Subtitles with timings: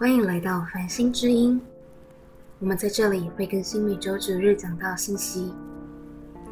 [0.00, 1.60] 欢迎来到繁星之音。
[2.60, 5.52] 我们在这里会更新每周九日讲到信息。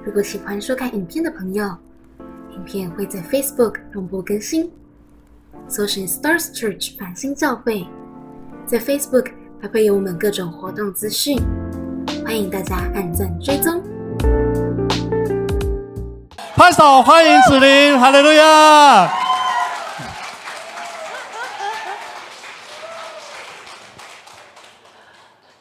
[0.05, 1.65] 如果喜欢收看影片的朋友，
[2.51, 4.69] 影片会在 Facebook 同步更新。
[5.69, 7.87] 搜寻 Stars Church 繁星教会，
[8.67, 9.31] 在 Facebook
[9.63, 11.39] 还会有我们各种活动资讯，
[12.25, 13.81] 欢迎大家按赞追踪。
[16.57, 19.26] 拍手欢迎子琳，哈利路亚！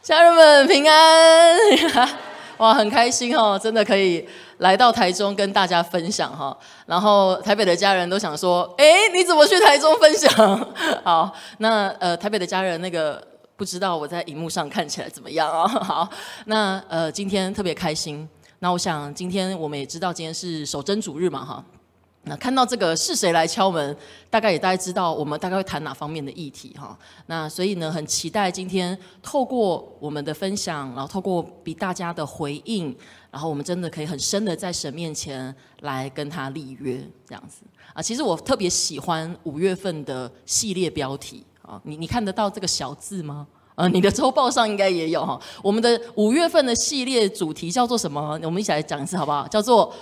[0.06, 1.58] 家人们平安，
[2.58, 4.24] 哇，很开心哦，真的可以
[4.60, 6.56] 来到台中跟大家分享哈。
[6.86, 10.32] 然后台北的家人都想说，哎，你怎么去台中分享？
[11.04, 13.20] 好，那呃，台北的家人那个
[13.56, 15.68] 不知道我在荧幕上看起来怎么样啊？
[15.82, 16.08] 好，
[16.46, 18.30] 那呃，今天特别开心。
[18.60, 21.66] 那我想今天我们也知道今天是守真主日嘛哈。
[22.28, 23.96] 那看到这个是谁来敲门，
[24.32, 26.98] 大概也大概知道我们大概会谈哪方面的议题哈。
[27.28, 32.96] 那所以呢，很期待今天透过我们的分享，然后透过比大家的回应，
[33.30, 37.62] 然后我们真的可以很深的在神面前来跟他立约这样子
[37.94, 38.02] 啊。
[38.02, 43.46] 其实我特别喜欢五月份的系列标题啊，你你看得到这个小字吗？
[43.76, 45.40] 呃，你的周报上应该也有哈。
[45.62, 48.40] 我们的五月份的系列主题叫做什么？
[48.42, 49.48] 我们一起来讲一次好不好？
[49.48, 49.94] 叫做。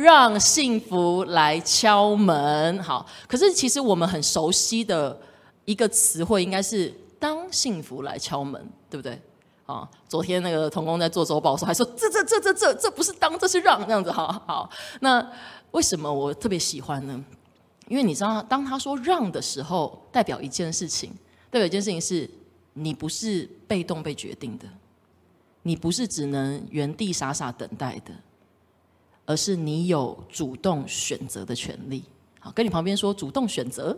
[0.00, 3.06] 让幸福来敲门，好。
[3.28, 5.20] 可是其实我们很熟悉的
[5.66, 9.20] 一个词汇，应该是当幸福来敲门，对不对？
[9.66, 14.70] 啊，昨天那个童工在做周报的时候还说，这这这这这这不是当，这是让，这样子，好好。
[15.00, 15.24] 那
[15.72, 17.24] 为什么我特别喜欢呢？
[17.86, 21.12] 因为你知道，当他说让的时候，代表一件事情，
[21.50, 22.28] 代表一件事情是
[22.72, 24.64] 你不是被动被决定的，
[25.62, 28.12] 你不是只能原地傻傻等待的。
[29.30, 32.02] 而是你有主动选择的权利。
[32.40, 33.96] 好，跟你旁边说主动选择。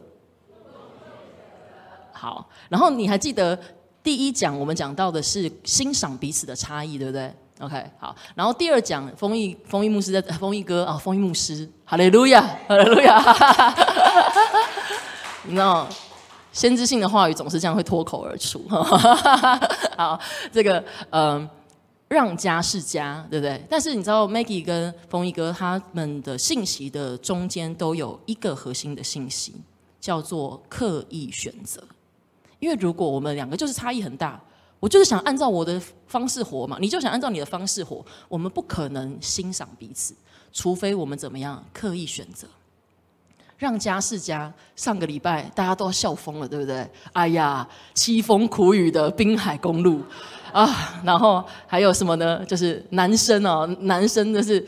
[2.12, 3.58] 好，然后你还记得
[4.02, 8.14] 第一讲我们讲到的是欣赏彼此的差异，对不对？OK，好。
[8.34, 13.74] 然后第二讲丰益丰益牧师在丰益哥啊，丰益牧师，哈利路亚，哈利路亚。
[15.48, 15.88] 你知道，
[16.52, 18.68] 先知性的话语总是这样会脱口而出。
[19.96, 20.20] 好，
[20.52, 21.48] 这个嗯。
[22.12, 23.64] 让家是家，对不对？
[23.70, 29.54] 但是你知道，Maggie 跟风一哥他们的信息的中间都有一个核心的信息，
[29.98, 31.82] 叫做刻意选择。
[32.58, 34.40] 因为如果我们两个就是差异很大，
[34.78, 40.14] 我就是想按照我的方式活嘛，你就想按照你的方式活，我们不可能欣赏彼此，
[40.52, 42.46] 除非我们怎么样刻意选择。
[43.56, 46.84] 让家是家，上个礼拜大家都要笑疯了，对不对？
[47.12, 50.02] 哎呀，凄风苦雨的滨海公路。
[50.52, 52.44] 啊，然后还有什么呢？
[52.46, 54.64] 就是男生哦，男生就是，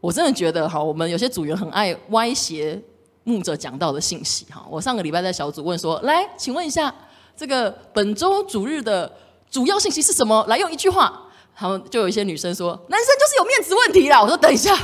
[0.00, 2.80] 我真的觉得哈，我们有些组员很爱歪斜
[3.24, 4.64] 牧者讲到的信息哈。
[4.70, 6.92] 我上个礼拜在小组问说，来，请问一下，
[7.36, 9.10] 这个本周主日的
[9.50, 10.44] 主要信息是什么？
[10.48, 11.28] 来用一句话，
[11.58, 14.22] 然后就有一些女生说，男生就是有面子问题啦。
[14.22, 14.74] 我说等一下，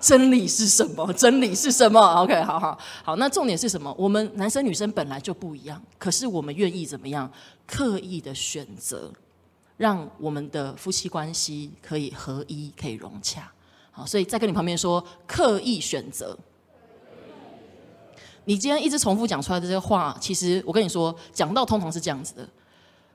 [0.00, 1.12] 真理是什么？
[1.12, 3.94] 真理是什么？OK，好好好，那重点是什么？
[3.96, 7.30] 我们男生女生本来就不一样，可是我们愿意怎么样？
[7.66, 9.12] 刻意的选择。
[9.78, 13.50] 让我们的夫妻关系可以合一，可以融洽。
[13.92, 16.36] 好，所以再跟你旁边说，刻意选择。
[18.44, 22.48] 你今天一直重复讲出来的这些话，其实我跟你说，讲到通常是这样子的，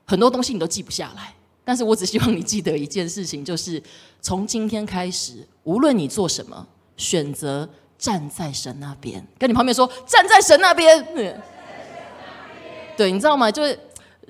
[0.06, 1.34] 很多东西你都记不下来。
[1.64, 3.82] 但是我只希望你记得一件事情，就是
[4.20, 9.26] 从今天开始，无论你做什么，选择站在神那边。
[9.38, 11.06] 跟你旁边说，站在神那边。
[12.96, 13.50] 对，你知道吗？
[13.50, 13.78] 就是。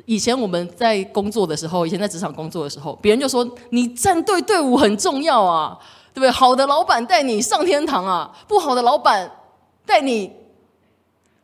[0.06, 5.78] 以前我们在工作的时候，以前在职场工作的时候，别人就说你站队队伍很重要啊，
[6.12, 6.30] 对不对？
[6.30, 9.30] 好的老板带你上天堂啊，不好的老板
[9.86, 10.30] 带你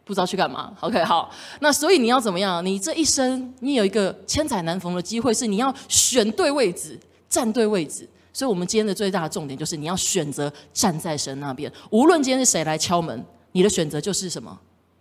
[0.05, 0.73] 不知道去干嘛。
[0.81, 2.65] OK，好，那所以你要怎么样？
[2.65, 8.09] 你这一生你有一个千载难逢的机会，是你要选对位置，站对位置。
[8.33, 14.59] 所以我们今天的最大的重点就是你要选择站在神那边，无论今天是谁来敲门，你的选择就是什么？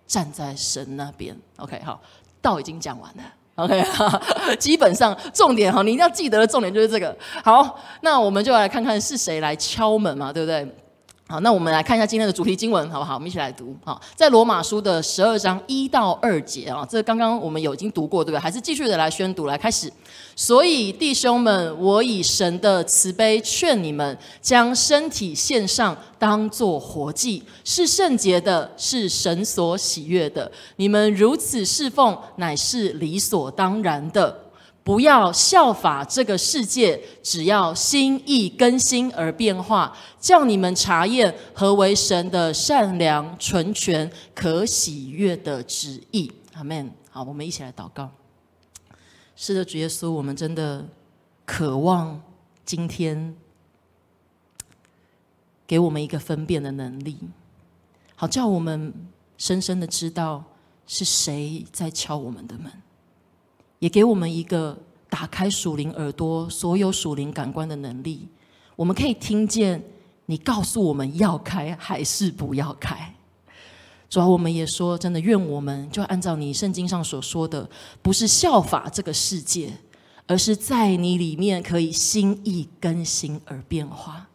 [0.07, 1.37] 站在神那边。
[1.57, 2.01] OK，好，
[2.41, 3.23] 道已经讲完了。
[3.63, 3.83] OK，
[4.57, 7.15] 基本上重点哈，你一定要记得的重点就是这个。
[7.43, 10.67] 好，那我们就来看看是谁来敲门嘛，对不对？
[11.31, 13.13] 好，那我们来看一下今天的主题经文，好不好？
[13.13, 13.75] 我们一起来读。
[13.85, 18.39] 好，在罗马书的十二章一到二节啊，这刚刚我们有已经读过，对不对？
[18.39, 19.93] 还是继续的来宣读，来开始。
[20.35, 30.51] 所以弟兄们，我以神的慈悲劝你们，将身体献上，当作活祭，是圣洁的，是神所喜悦的。
[30.77, 34.48] 你们如此侍奉，乃是理所当然的。
[34.89, 46.31] 不要效法这个世界，只要心意更新而变化，叫你们查验何为神的善良、纯全、可喜悦的旨意。
[46.55, 46.91] 阿门。
[47.11, 48.09] 好，我们一起来祷告。
[49.35, 50.83] 是的，主耶稣，我们真的
[51.45, 52.19] 渴望
[52.65, 53.35] 今天
[55.67, 57.15] 给我们一个分辨的能力，
[58.15, 58.91] 好叫我们
[59.37, 60.43] 深深的知道
[60.87, 62.71] 是谁在敲我们的门，
[63.79, 64.77] 也给我们一个
[65.09, 68.27] 打开属灵耳朵、所有属灵感官的能力，
[68.75, 69.83] 我们可以听见
[70.25, 73.15] 你告诉我们要开还是不要开。
[74.09, 77.69] 主要我们也说，真的，愿我们就按照你圣经上所说的，
[78.01, 79.71] 不是效法这个世界，
[80.27, 84.27] 而是在你里面可以心意更新而变化。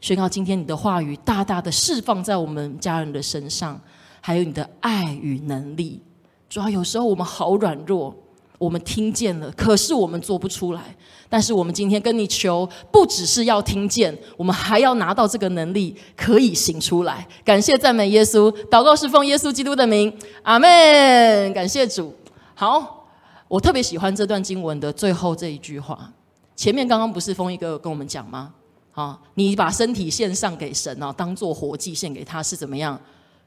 [0.00, 3.80] 宣告今天你的话语大大的释放在我们家人的身上，
[4.20, 6.02] 还有你的爱与能力。
[6.48, 8.14] 主要有时候我们好软弱。
[8.62, 10.96] 我们听见了，可是我们做不出来。
[11.28, 17.26] 但是我们今天跟你求，不只是要听见，我们还要拿到这个能力，可以行出来。
[17.44, 21.52] 感谢赞美耶稣，祷告是奉耶稣基督的名，阿门。
[21.52, 22.14] 感谢主。
[22.54, 23.08] 好，
[23.48, 26.12] 我特别喜欢这段经文的最后这一句话。
[26.54, 28.54] 前面刚刚不是风一哥跟我们讲吗？
[28.92, 33.00] 啊，你把身体献上给神啊，当做活祭献给他，是怎么样？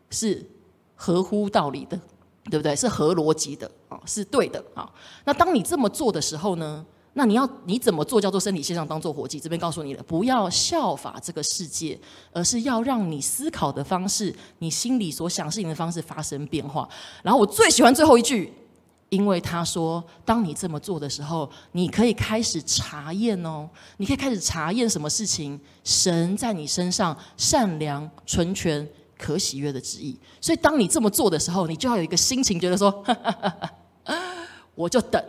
[0.10, 0.46] 是
[0.94, 1.98] 合乎道理的。
[2.48, 2.76] 对不对？
[2.76, 3.70] 是合逻辑的
[4.06, 4.90] 是对的啊。
[5.24, 6.86] 那当你这么做的时候呢？
[7.18, 9.40] 那你要你怎么做叫做身体线上当做活计？
[9.40, 11.98] 这边告诉你了，不要效法这个世界，
[12.34, 16.90] 而是要让你思考的方式，你心里所想事情的方式发生变化。
[17.24, 18.54] 然后我最喜欢最后一句，
[19.08, 28.86] 因为他说，当你这么做的时候，你可以开始查验哦，你可以开始查验什么事情，神在你身上善良纯全。
[29.18, 33.74] 可喜悦的旨意，所以当你这么做的时候，你就要有一个心情，觉得说，哈哈哈哈
[34.76, 35.24] 我就等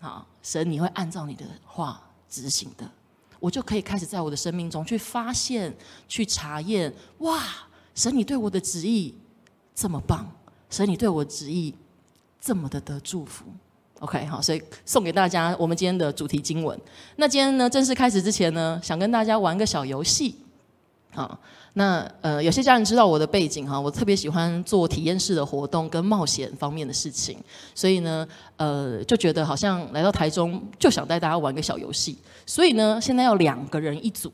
[0.00, 2.88] 啊，神你会按照你的话执行的，
[3.40, 5.74] 我就可以开始在我的生命中去发现、
[6.06, 7.42] 去查验，哇，
[7.94, 9.14] 神你对我的旨意
[9.74, 10.26] 这么棒，
[10.70, 11.74] 神你对我旨意
[12.40, 13.44] 这么的得祝福
[13.98, 16.78] ，OK，好，所以送给大家我们今天的主题经文。
[17.16, 20.36] 那今天呢，正式开始之前呢，想跟大家玩个小游戏，
[21.12, 21.38] 好。
[21.78, 27.36] 那呃，有些家人知道我的背景哈，我特别喜欢做体验式的活动跟冒险方面的事情，
[27.74, 28.26] 所以呢，
[28.56, 34.32] 呃，就觉得好像来到台中就想带大家玩个小游戏，所以呢，现在要两个人一组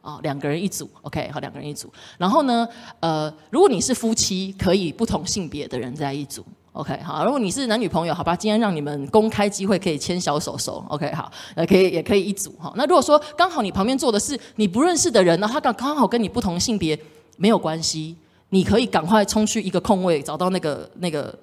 [0.00, 2.66] 啊，两个人一组，OK，好，两个人一组，然后呢，
[2.98, 6.44] 呃，如果你是夫妻，可以不同性别的人在一组。
[6.72, 12.72] OK，好，如果你是男女朋友，好吧，今天让你们公开机会可以牵小手手，OK，好，呃，可以也可以一组哈。
[12.76, 16.96] 那如果说刚好你旁边坐的是你不认识的人呢，他刚刚好跟你不同性别，
[17.36, 18.16] 没有关系，
[18.50, 21.36] 你可以赶快冲去一个空位，找到那个那个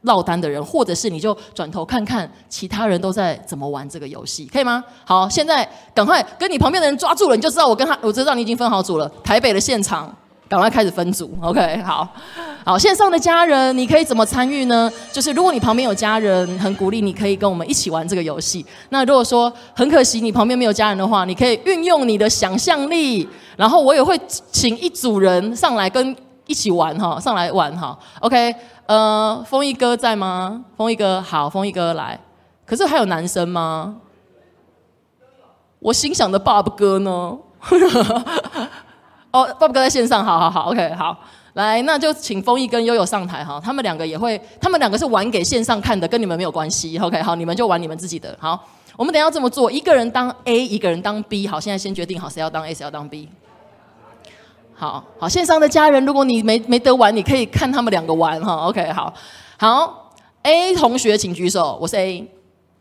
[0.00, 4.82] 落单的人，或者是你就转头看看其他人都在怎么玩这个游戏，可以吗？
[5.04, 9.08] 好，现在赶快跟你旁边的人抓住了，你就知道我跟他，我知道你已经分好组了。
[9.22, 10.12] 台北的现场。
[10.48, 12.08] 赶快开始分组，OK，好，
[12.64, 14.90] 好，线上的家人，你可以怎么参与呢？
[15.12, 18.64] 就是如果你旁边有家人，很鼓励你可以跟我们一起玩这个游戏。
[18.88, 23.28] 那如果说很可惜你旁边没有家人的话，你可以运用你的想象力，
[23.58, 24.18] 然后我也会
[24.50, 26.16] 请一组人上来跟
[26.46, 28.54] 一起玩哈，上来玩哈，OK，
[28.86, 30.64] 呃，风一哥在吗？
[30.78, 32.18] 风一哥好，风一哥来，
[32.64, 33.96] 可是还有男生吗？
[35.80, 37.36] 我心想的爸爸哥呢？
[39.30, 41.16] 哦，，Bob 哥在线上，好好好，OK，好，
[41.52, 48.58] 来，那就请丰毅跟悠悠上台哈，他们两个也会，他们两个是玩给线上看的，跟你们没有关系，OK，好，你们就玩你们自己的，好，
[48.96, 53.28] 我们等下这么做，一个人当 A，一个人当 B，好，现在先决定好谁要当 A，谁要当 B，
[54.74, 59.12] 好好，线上的家人，如果你没没得玩，你可以看他们两个玩哈，OK，好，
[59.58, 60.12] 好
[60.44, 62.37] ，A 同学请举手，我是 A。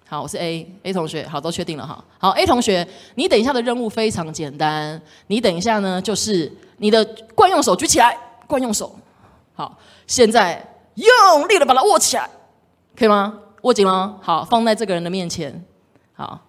[0.10, 2.02] 好，我是 A，A 同学，好，都确定了哈。
[2.18, 7.04] 好，A 同学，你等一下的任务非常简单，你等一下呢，就是你的
[7.36, 8.96] 惯用手举起来，惯用手，
[9.54, 12.30] 好，现在用力的把它握起来，
[12.96, 13.38] 可以吗？
[13.64, 15.62] 握紧了，好，放在这个人的面前，
[16.14, 16.40] 好，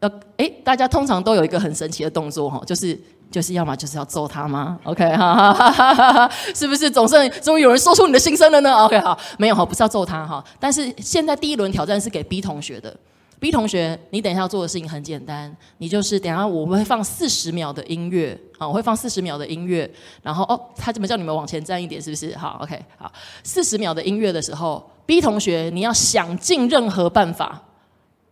[0.00, 2.98] 呃，哎，大家通常都有一个很神奇的动作哈，就是。
[3.36, 10.42] 就是要么就是要揍他吗？OK，哈 哈哈哈哈，是不是总算终于有人说出你的心声了呢？OK，好，没有哈，不是要揍他哈。
[10.58, 12.96] 但是现在第一轮挑战是给 B 同学的
[13.38, 19.90] ，B 同学，你等一下要做的事情很简单，你就是等下我们会放四十秒的音乐，啊，我会放四十秒的音乐，
[20.22, 22.00] 然后哦，他怎么叫你们往前站一点？
[22.00, 22.34] 是不是？
[22.38, 23.12] 好，OK，好，
[23.42, 27.60] 四十秒的音乐的时候，B 同学你要想尽任何办法，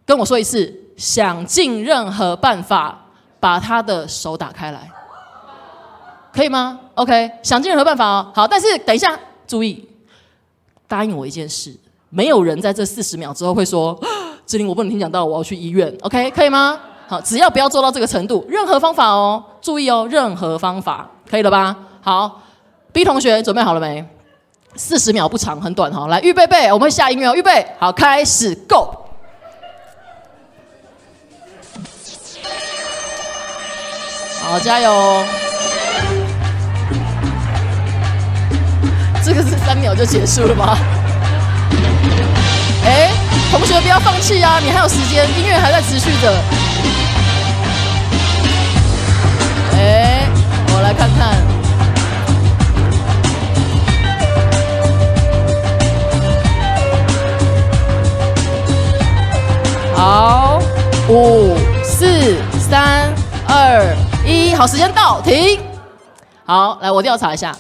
[0.07, 3.03] 跟我说一次，想尽任何办法。
[3.45, 4.91] 把他的手打开来，
[6.33, 8.33] 可以吗？OK，想尽任何办法哦。
[8.35, 9.15] 好，但是等一下，
[9.47, 9.87] 注意，
[10.89, 14.01] 答应我一件事，没有人在这四十秒之后会说
[14.47, 15.95] ：“志玲，我不能听讲到，我要去医院。
[16.01, 16.81] ”OK，可以吗？
[17.07, 21.77] 好，只要不要做到这个程度，任何方法哦，注意哦，任何方法，可以了吧？
[22.01, 22.41] 好
[22.95, 24.03] ，B 同学准备好了没？
[24.75, 26.07] 四十秒不长，很短哈。
[26.07, 27.35] 来，预备备，我们下音乐哦。
[27.35, 29.04] 预备好，开始，Go。
[34.45, 35.25] 好，加油！
[39.25, 40.77] 这个是三秒就结束了吗？
[42.85, 43.11] 哎，
[43.51, 46.31] 同学不要放弃啊，你还有时间，音乐还在持续着。
[49.73, 50.29] 哎，
[50.75, 51.35] 我来看看。
[59.97, 60.61] 好，
[61.09, 63.11] 五、四、三、
[63.49, 63.97] 二、
[64.27, 65.61] 一，好，时间到，停。
[66.47, 67.55] 好，来，我调查一下。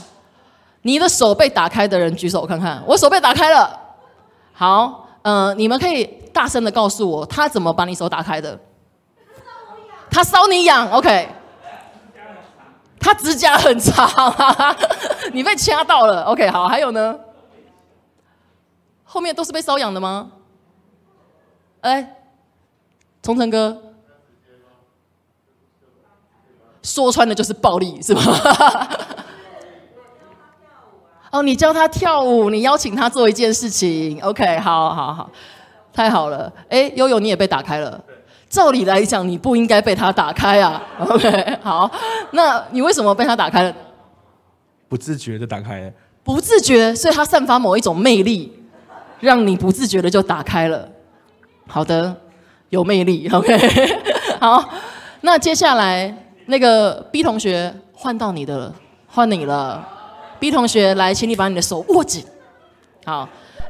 [0.83, 2.83] 你的手被打开的人举手，我看看。
[2.87, 3.79] 我手被打开了。
[4.53, 8.59] 好，嗯，你们可以大声的告诉我，他怎么把你手打开的？
[10.11, 11.29] 他搔你痒，OK。
[12.99, 14.09] 他指甲很长，
[15.35, 16.49] 你被掐到了，OK。
[16.49, 17.19] 好，还有呢？
[19.05, 20.31] 后面都是被搔痒的吗？
[21.83, 22.17] 哎，
[23.23, 23.83] 崇成哥，
[26.85, 28.23] 说穿了就是暴力，是吗？
[31.33, 35.29] 哦，你教他跳舞，你邀请他做一件事情，OK，好好好，
[35.93, 36.53] 太好了。
[36.69, 38.01] 哎，悠悠你也被打开了，
[38.49, 41.91] 照理来讲你不应该被他打开啊， OK，好，
[42.31, 43.75] 那你为什么被他打开了？
[44.89, 45.91] 不自觉的打开了。
[46.23, 48.53] 不自觉，所以他散发某一种魅力，
[49.19, 50.89] 让你不自觉的就打开了。
[51.67, 52.15] 好的，
[52.69, 53.59] 有魅力，OK，
[54.39, 54.65] 好，
[55.23, 56.15] 那接下来
[56.47, 58.75] 那个 B 同学换到你的了，
[59.07, 59.89] 换你了。
[60.39, 62.23] B 同学，来，请你把你的手握紧。
[63.07, 63.27] 好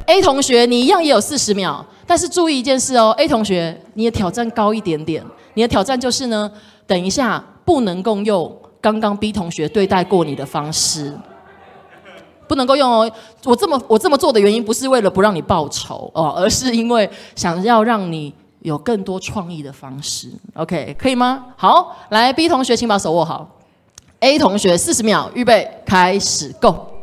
[0.07, 5.23] ，A 同学，你一样也有四十秒，但是注意一件事哦，A 同学，你的挑战高一点点。
[5.55, 6.51] 你的挑战就是呢，
[6.85, 11.17] 等一下不能够用刚刚 B 同学对待过你的方式，
[12.49, 13.11] 不能够用哦。
[13.45, 20.31] 我这么我这么做的原因，不是为了不让你报仇哦，而是因为想要让你有更多创意的方式。
[20.55, 21.49] OK，可以吗？
[21.55, 23.47] 好，来，B 同学，请把手握好。
[24.21, 26.94] A 同学，四十秒，预备，开始，Go。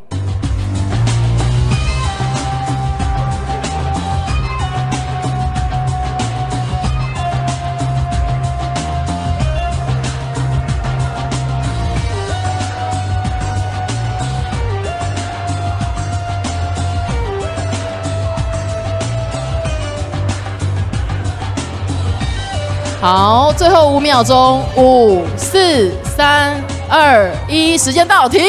[23.02, 26.64] 好，最后五秒钟，五、四、三。
[26.88, 28.44] 二一，时间到，停，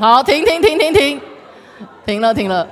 [0.00, 1.20] 好，停停停停停，
[2.06, 2.66] 停了停了，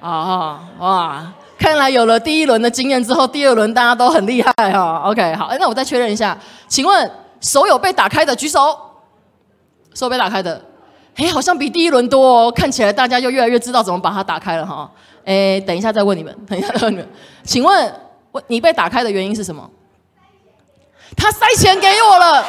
[0.00, 5.02] 啊哇，看来有了第一轮的经验之后，第二轮大家都很厉害哈。
[5.04, 7.10] OK，好，那我再确认一下，请问
[7.42, 8.74] 手有被打开的举手，
[9.92, 10.64] 手被打开的，
[11.16, 14.90] 哎，好像比第一轮多哦，看起来大家又越来越知道怎么把它打开了哈。
[15.26, 17.06] 哎，等一下再问你们，等一下再问你们，
[17.42, 17.92] 请问
[18.30, 19.68] 我你被打开的原因是什么？
[21.18, 22.46] 他塞钱给我了。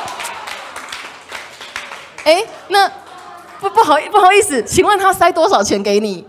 [2.24, 2.90] 哎，那
[3.60, 6.26] 不不好不好意思，请问他塞多少钱给你？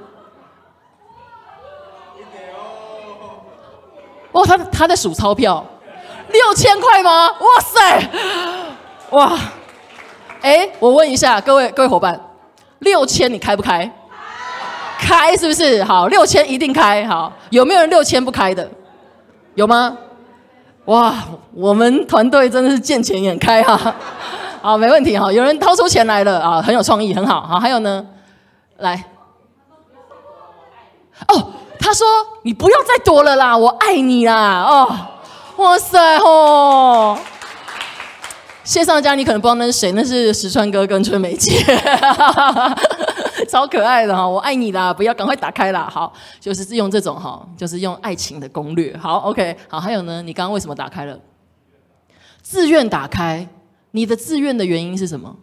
[4.33, 5.65] 哦，他他在数钞票，
[6.29, 7.27] 六千块吗？
[7.29, 8.11] 哇塞，
[9.11, 9.39] 哇！
[10.41, 12.19] 哎，我问一下各位各位伙伴，
[12.79, 13.91] 六千你开不开？
[14.99, 15.83] 开是不是？
[15.83, 17.05] 好，六千一定开。
[17.07, 18.71] 好，有没有人六千不开的？
[19.57, 19.99] 有吗？
[20.91, 21.15] 哇，
[21.55, 23.95] 我们团队真的是见钱眼开哈。
[24.61, 25.33] 好，没问题哈。
[25.33, 27.43] 有人掏出钱来了啊，很有创意，很好。
[27.43, 28.05] 好，还有呢，
[28.79, 29.05] 来。
[31.29, 32.05] 哦，他说
[32.43, 34.65] 你不要再躲了啦，我爱你啦。
[34.65, 34.91] 哦，
[35.59, 37.17] 哇塞吼！
[38.65, 41.65] 线上的家你可能不知道那是谁，那是石川哥跟春梅姐，
[43.51, 44.27] 超可爱的哈。
[44.27, 45.89] 我爱你啦，不要赶快打开啦。
[45.91, 48.97] 好，就是用这种哈，就是用爱情的攻略。
[48.97, 49.57] 好，OK。
[49.69, 51.19] 好，还有呢，你刚刚为什么打开了？
[52.43, 53.49] 自愿打开。
[53.93, 55.35] 你的自愿的原因是什么？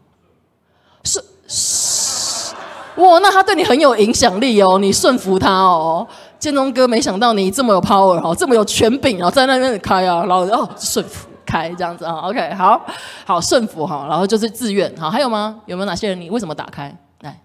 [1.03, 2.55] 是是
[2.95, 6.07] 哇，那他对你很有影响力哦，你顺服他哦。
[6.39, 12.21] 建中哥，没想到你这么有 power 哦，这么有权柄哦，在那边开啊，然后哦顺服开这样子啊。
[12.21, 12.85] OK，好
[13.25, 15.59] 好顺服哈，然后就是自愿好，还有吗？
[15.65, 16.21] 有没有哪些人？
[16.21, 16.95] 你为什么打开？
[17.21, 17.41] 来，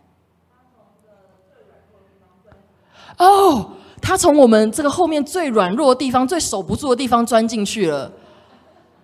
[3.23, 8.11] 哦，他从我们这个后面最软弱的地方、最守不住的地方钻进去了。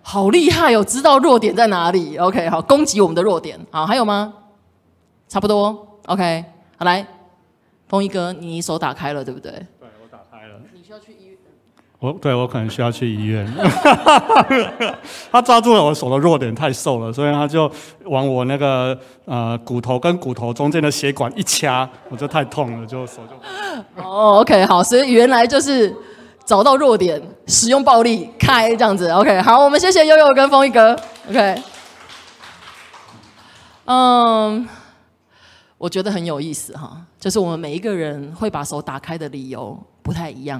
[0.01, 0.83] 好厉害哦！
[0.83, 3.59] 知道弱点在哪里？OK，好，攻击我们的弱点。
[3.69, 4.33] 好，还有吗？
[5.27, 5.99] 差不多。
[6.07, 6.43] OK，
[6.77, 7.05] 好来，
[7.87, 9.51] 风一哥，你手打开了，对不对？
[9.51, 10.59] 对，我打开了。
[10.73, 11.28] 你需要去医院？
[11.99, 13.45] 我对我可能需要去医院。
[15.31, 17.71] 他抓住了我手的弱点，太瘦了，所以他就
[18.05, 23.35] 往我那个呃骨头跟骨头中间的血管一掐，我就太痛了，就手就。
[24.03, 25.95] 哦，OK，好，所以原来就是。
[26.45, 31.61] 找到弱点，使用暴力开这样子，OK，好，我们谢谢悠悠跟风一哥，OK。
[33.85, 34.67] 嗯，
[35.77, 40.59] 我觉得很有意思哈，就是我们每一个人会把手打开的理由不太一样，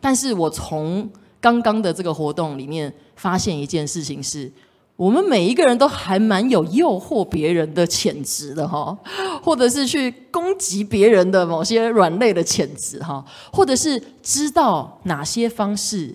[0.00, 1.08] 但是我从
[1.40, 4.52] 刚刚的这个活动里面发现一件事情是。
[4.96, 8.98] 我们每一个人都还蛮有诱惑别人的潜质的哈，
[9.40, 16.12] 或者是去攻击别人的某些软肋的潜质哈，或者是知道哪些方式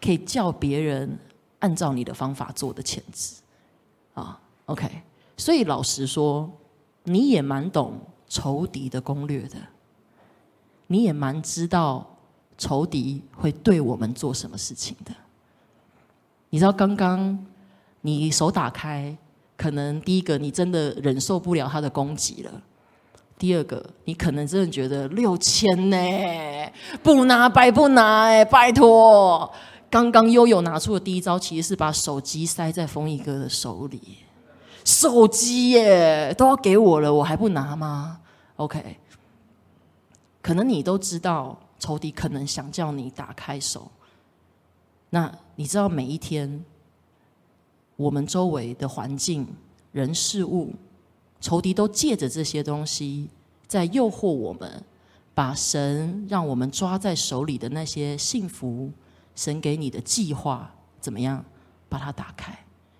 [0.00, 1.18] 可以叫别人
[1.58, 3.34] 按照你的方法做的潜质
[4.14, 4.40] 啊。
[4.64, 4.88] OK，
[5.36, 6.50] 所以老实说，
[7.02, 9.58] 你也蛮懂仇敌的攻略的，
[10.86, 12.13] 你也蛮知道
[12.58, 15.12] 仇敌会对我们做什么事情的。
[16.50, 17.46] 你知道刚刚。
[18.06, 19.16] 你手打开，
[19.56, 22.50] 可能第一个你真的忍受不了他的攻击了；
[23.38, 25.96] 第二个，你可能真的觉得六千呢，
[27.02, 29.50] 不拿白不拿哎，拜托！
[29.88, 34.18] 刚刚悠悠拿出的第一招，其实是把手机塞在丰毅哥的手里，
[34.84, 38.20] 手机耶都要给我了，我还不拿吗
[38.56, 38.98] ？OK，
[40.42, 43.90] 可能你都知道仇敌可能想叫你打开手，
[45.10, 46.64] 那你知道每一天。
[47.96, 49.46] 我们周围的环境、
[49.92, 50.72] 人事物、
[51.42, 53.28] 仇敌都借着这些东西，
[53.68, 54.82] 在诱惑我们，
[55.34, 58.90] 把神让我们抓在手里的那些幸福、
[59.36, 61.44] 神给你的计划，怎么样
[61.88, 62.52] 把它打开？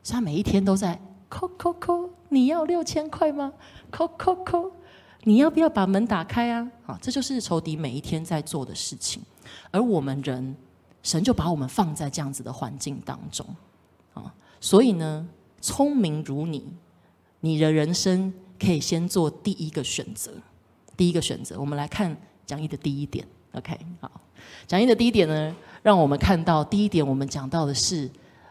[0.02, 1.00] 所以他每一天都在
[1.30, 3.50] 扣扣扣，你要六千块吗？
[3.90, 4.70] 扣扣扣，
[5.24, 6.70] 你要不要把门打开啊？
[6.84, 9.22] 好，这就是仇敌每一天在做的事情。
[9.70, 10.54] 而我们人，
[11.02, 13.46] 神就把我们放在这样子的环境当中，
[14.12, 14.32] 啊。
[14.60, 15.26] 所以呢，
[15.60, 16.64] 聪明如你，
[17.40, 20.30] 你的人生可以先做第一个选择。
[20.96, 22.16] 第一个选择，我们来看
[22.46, 23.26] 讲义的第一点。
[23.52, 24.10] OK，好，
[24.66, 28.10] 讲义的第一点呢，让我们看到第一点，我们讲到的是，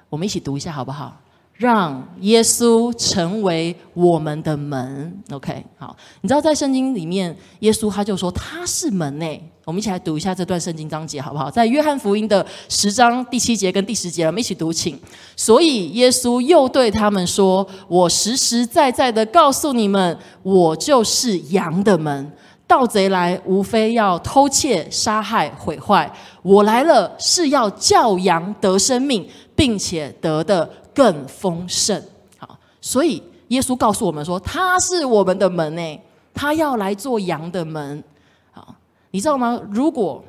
[0.09, 1.19] 我们一起读一下好不好？
[1.63, 5.95] 让耶稣成为我们的门，OK，好。
[6.19, 9.41] 你知道在圣经里面，耶稣他就说他是门诶。
[9.63, 11.49] 我们一起来读一下这段圣经章节好不好？
[11.49, 14.99] 在约翰福音的十章第七节跟第十节，我们一起读，请。
[15.37, 22.29] 所以耶稣又对他们说：“我实实在在的告诉你们，我就是羊的门。
[22.67, 26.11] 盗贼来，无非要偷窃、杀害、毁坏。
[26.41, 32.01] 我来了，是要叫羊得生命，并且得的。”更丰盛，
[32.37, 36.01] 好，所以耶稣告诉我们说，他是我们的门诶，
[36.33, 38.03] 他要来做羊的门，
[38.51, 38.75] 好，
[39.11, 39.61] 你知道吗？
[39.71, 40.23] 如果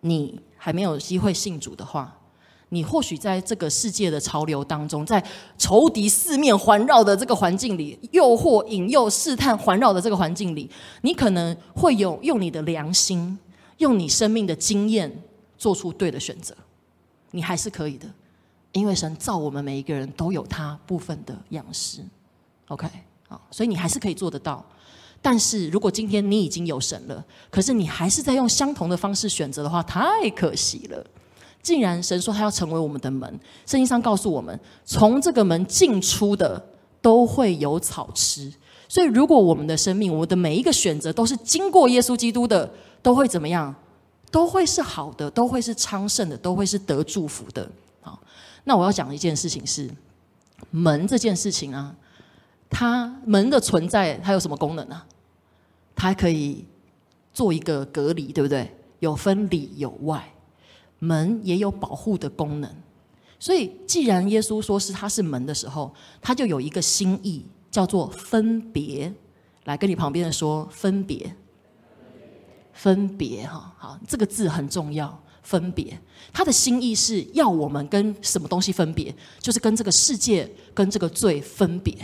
[0.00, 2.14] 你还没有机会信主的话，
[2.70, 5.24] 你或许在这个世界的潮流当中，在
[5.56, 13.38] 仇敌四面环绕的这个环境里，诱惑、引诱、试探环绕的这个环境里，你可能会有用你的良心，
[13.78, 15.22] 用你生命的经验，
[15.56, 16.54] 做出对的选择，
[17.30, 18.06] 你还是可以的。
[18.72, 22.02] 因为神造我们每一个人都有他部分的样式
[22.68, 22.86] ，OK，
[23.26, 24.64] 好，所以你还是可以做得到。
[25.20, 31.04] 但是如果今天你已经有神了，可是你还是在用相同的方式选择的话，太可惜了。
[31.60, 33.28] 既然神说他要成为我们的门，
[33.66, 36.64] 圣经上告诉我们，从这个门进出的
[37.02, 38.52] 都会有草吃。
[38.88, 42.70] 所以如果我们的生命，我们的每一个选择都是经过耶稣基督的，
[43.02, 43.74] 都会怎么样？
[44.30, 47.68] 都会是好的，都会是昌盛的，都会是得祝福的。
[48.68, 49.90] 那我要讲一件事情是，
[50.70, 51.96] 门这件事情啊，
[52.68, 55.02] 它门的存在，它有什么功能呢？
[55.96, 56.66] 它可以
[57.32, 58.76] 做一个隔离，对不对？
[58.98, 60.34] 有分里有外，
[60.98, 62.70] 门也有保护的功能。
[63.38, 69.10] 所以，既然耶稣说是他是门的时候，他就有一个心意，叫做分别。
[69.64, 71.34] 来跟你旁边的说，分别，
[72.74, 75.18] 分别哈，好，这个字很重要。
[75.48, 75.98] 分别，
[76.30, 79.14] 他的心意是要我们跟什么东西分别？
[79.40, 81.96] 就是跟这个世界、跟这个罪分别。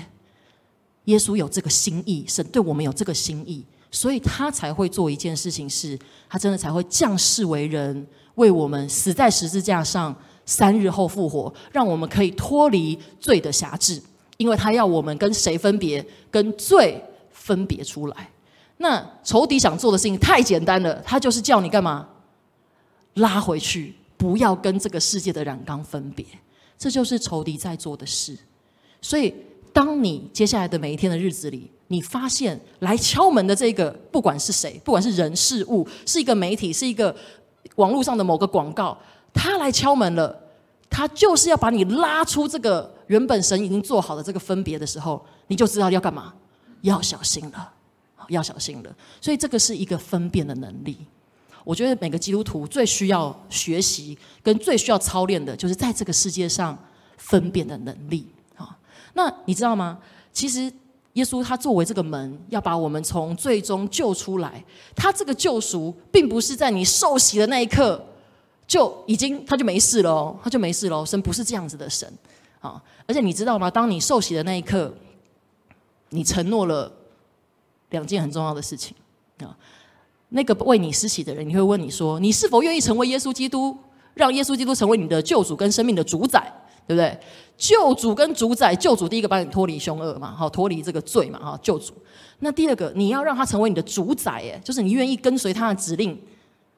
[1.05, 14.03] 耶稣有这个心意，神对我们有这个心意，所以他才会做一件事情，是他真的才会降世为人，为我们死在十字架上，三日后复活，让我们可以脱离罪的辖制。
[14.39, 16.03] 因为他要我们跟谁分别？
[16.31, 18.31] 跟罪分别出来。
[18.79, 22.09] 那仇敌想做的事情太简单了，他就是叫你干嘛？
[23.15, 26.25] 拉回去，不要跟这个世界的染缸分别，
[26.79, 28.37] 这就是仇敌在做的事。
[29.01, 29.33] 所以，
[29.73, 37.15] 当你接下来的每一天的日子里，你发现来敲门的这个，不管是谁，不管是人事物，是一个媒体，是一个
[37.77, 38.97] 网络上的某个广告，
[39.33, 40.35] 他来敲门了，
[40.89, 46.35] 他就是要把你拉出这个原本神已经做好的这个分别的时候，你就知道要干嘛，
[46.81, 47.73] 要小心了，
[48.29, 48.97] 要小心了。
[49.21, 50.97] 所以，这个是一个分辨的能力。
[51.65, 56.79] 我觉得每个基督徒最需要学习跟最需要操练的，就是在这个世界上
[57.17, 58.79] 分辨的能力啊。
[59.15, 59.99] 那你知道吗？
[60.33, 60.73] 其实
[61.15, 64.63] 耶稣他作为这个门，要把我们从最终救出来。
[64.95, 68.05] 他这个救赎，并不是在你受洗的那一刻
[68.67, 71.05] 就已经他就没事了，他就没事了。
[71.07, 72.13] 神不是这样子的神
[72.61, 72.83] 啊！
[73.07, 73.71] 而且你知道吗？
[73.71, 74.93] 当你受洗的那一刻，
[76.11, 76.93] 你承诺了
[77.91, 78.97] 两件很重要的事情。
[80.35, 83.77] 那个为你施洗的人，你会问你说：你是否愿意成为耶稣基督，
[84.15, 86.53] 让耶稣基督成为你的救主跟生命的主宰？
[86.87, 87.19] 对不对？
[87.57, 91.95] 救主跟主宰，救主第一个把你脱离凶恶嘛，好脱离这个罪嘛，哈，救主。
[92.41, 96.19] 那第二个，你要让他成为你的主宰，哎，就是你愿意跟随他的指令，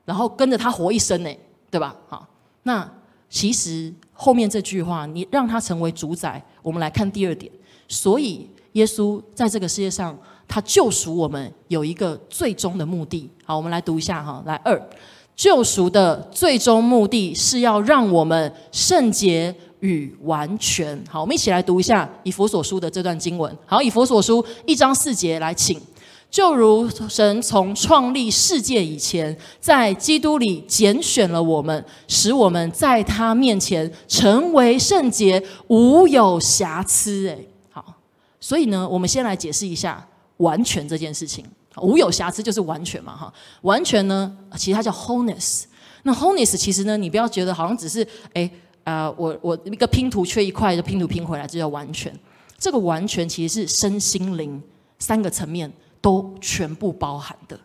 [0.05, 1.37] 然后跟着他活一生，哎，
[1.71, 1.97] 对吧？
[2.09, 2.29] 好，
[2.65, 2.89] 那
[3.29, 7.51] 其实后面这句话，你让他成为主宰，我们来看第二点。
[7.89, 10.17] 所以耶稣在这个世界上，
[10.49, 13.31] 他救赎我们有一个最终的目的。
[13.45, 14.81] 好，我们来读一下哈，来二，
[15.35, 19.55] 救赎的最终目的是要让我们圣洁。
[19.81, 23.57] 与完全好，我们一起来读一下以佛所书的这段经文。
[23.67, 25.79] 好，以佛所书一章四节来，请
[26.31, 37.29] 就如神从创立世界以前，在基督里拣选了我们，使我们在他面前成为圣洁，无有瑕疵。
[37.29, 37.39] 哎，
[37.71, 37.85] 好，
[38.41, 40.05] 所以呢，我们先来解释一下
[40.39, 41.45] 完全这件事情。
[41.83, 45.65] 无有瑕疵就是完全嘛，哈，完全呢，其实它叫 wholeness。
[46.03, 48.51] 那 wholeness 其实呢，你不要觉得好像只是哎。
[48.87, 52.17] 啊，我我一个拼图缺一块，就拼图拼回来，这叫完全。
[52.57, 54.63] 这个完全其实是身心灵
[55.01, 55.69] 三个层面
[56.01, 57.59] 都全部包含的。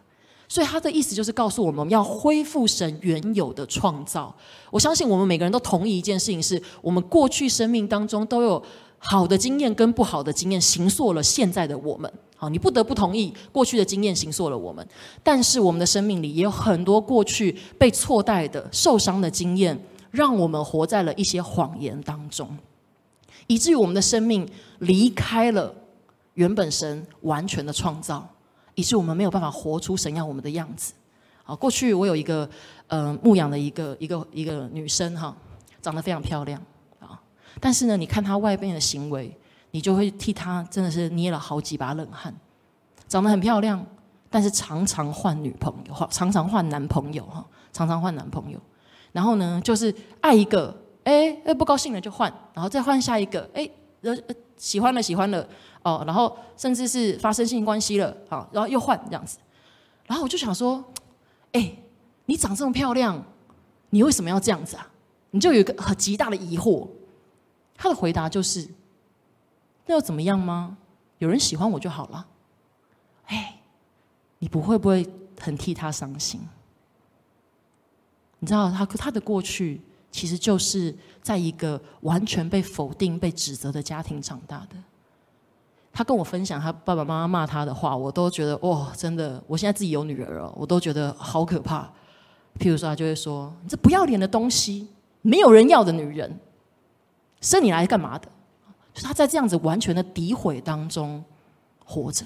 [0.48, 4.36] 所以他的意思就是告诉我们，要恢复神原有的创造。
[4.72, 8.64] 我相信我们每个人都同意一件事情：是我们过去生命当中都有
[8.98, 12.12] 好的经验跟不好的经验，形塑了现在的我们。
[12.41, 14.84] 好，你不得不同意过去的经验形塑了我们，
[15.21, 19.80] 但是我们的生命里也有很多过去被错待的、受伤的经验。
[20.10, 22.58] 让我们活在了一些谎言当中，
[23.47, 24.45] 以至于我们的生命
[24.80, 25.73] 离开了
[26.34, 28.27] 原本神完全的创造，
[28.75, 30.91] 以致我们没有办法活出神要我们的样子。
[31.43, 32.49] 好，过去我有一个
[32.88, 35.34] 呃牧养的一个一个一个女生哈，
[35.82, 36.62] 长得非常漂亮
[36.99, 37.17] 啊，
[37.62, 39.34] 但是呢，你看她外边的行为，
[39.72, 42.34] 你就会替她真的是捏了好几把冷汗。
[43.08, 43.86] 长得很漂亮，
[44.30, 48.60] 但是常常换女朋友，常常换男朋友哈，常常换男朋友。
[49.12, 53.70] 然后呢，就是爱一个，哎，不高兴了就换，然后再换下一个，哎，
[54.02, 54.16] 呃，
[54.56, 55.46] 喜欢了喜欢了，
[55.84, 59.38] 哦，然后甚至是发生性关系了，好，然后又换这样子，
[60.06, 60.82] 然后我就想说，
[61.52, 61.74] 哎，
[62.28, 63.22] 你长这么漂亮，
[63.90, 64.88] 你为什么要这样子啊？
[65.32, 66.88] 你就有一个很极大的疑惑。
[67.76, 68.68] 他的回答就是，
[69.91, 70.77] 那又怎么样吗？
[71.17, 72.25] 有人喜欢我就好了。
[73.25, 73.60] 哎，
[74.39, 75.06] 你不会不会
[75.38, 76.39] 很替他伤心？
[78.39, 84.77] 你知道他他的过去其实就是在一个完全被否定、被指责的家庭长大的。
[85.91, 89.43] 他跟我分享他爸爸妈妈骂他的话，我都觉得哇，真的！
[89.45, 91.82] 我现在自己有女儿了，我都觉得好可怕。
[92.58, 94.88] 譬如说，他就会说：“你这不要脸的东西，
[95.21, 96.39] 没有人要的女人，
[97.41, 98.30] 生你来干嘛的？”
[99.02, 101.24] 他在这样子完全的诋毁当中
[101.84, 102.26] 活着。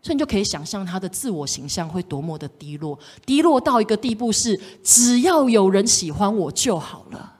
[0.00, 7.34] 所以你就可以想象他的自我形象会多么的低落，低落到一个地步是只要有人喜欢我就好了。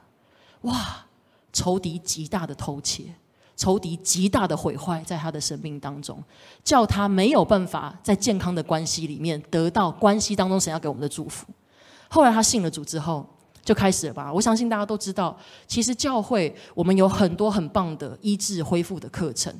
[0.63, 1.05] 哇，
[1.53, 3.05] 仇敌极大的偷窃，
[3.55, 6.21] 仇敌极大的毁坏在他的生命当中，
[6.61, 11.47] 叫他没有办法在健康的关系里面得到关系当中神要给我们的祝福。
[12.09, 13.25] 后来他信了主之后，
[13.63, 14.31] 就开始了吧。
[14.33, 19.53] 我相信大家都知道，其实教会我们有很多很棒的医治恢复的课程。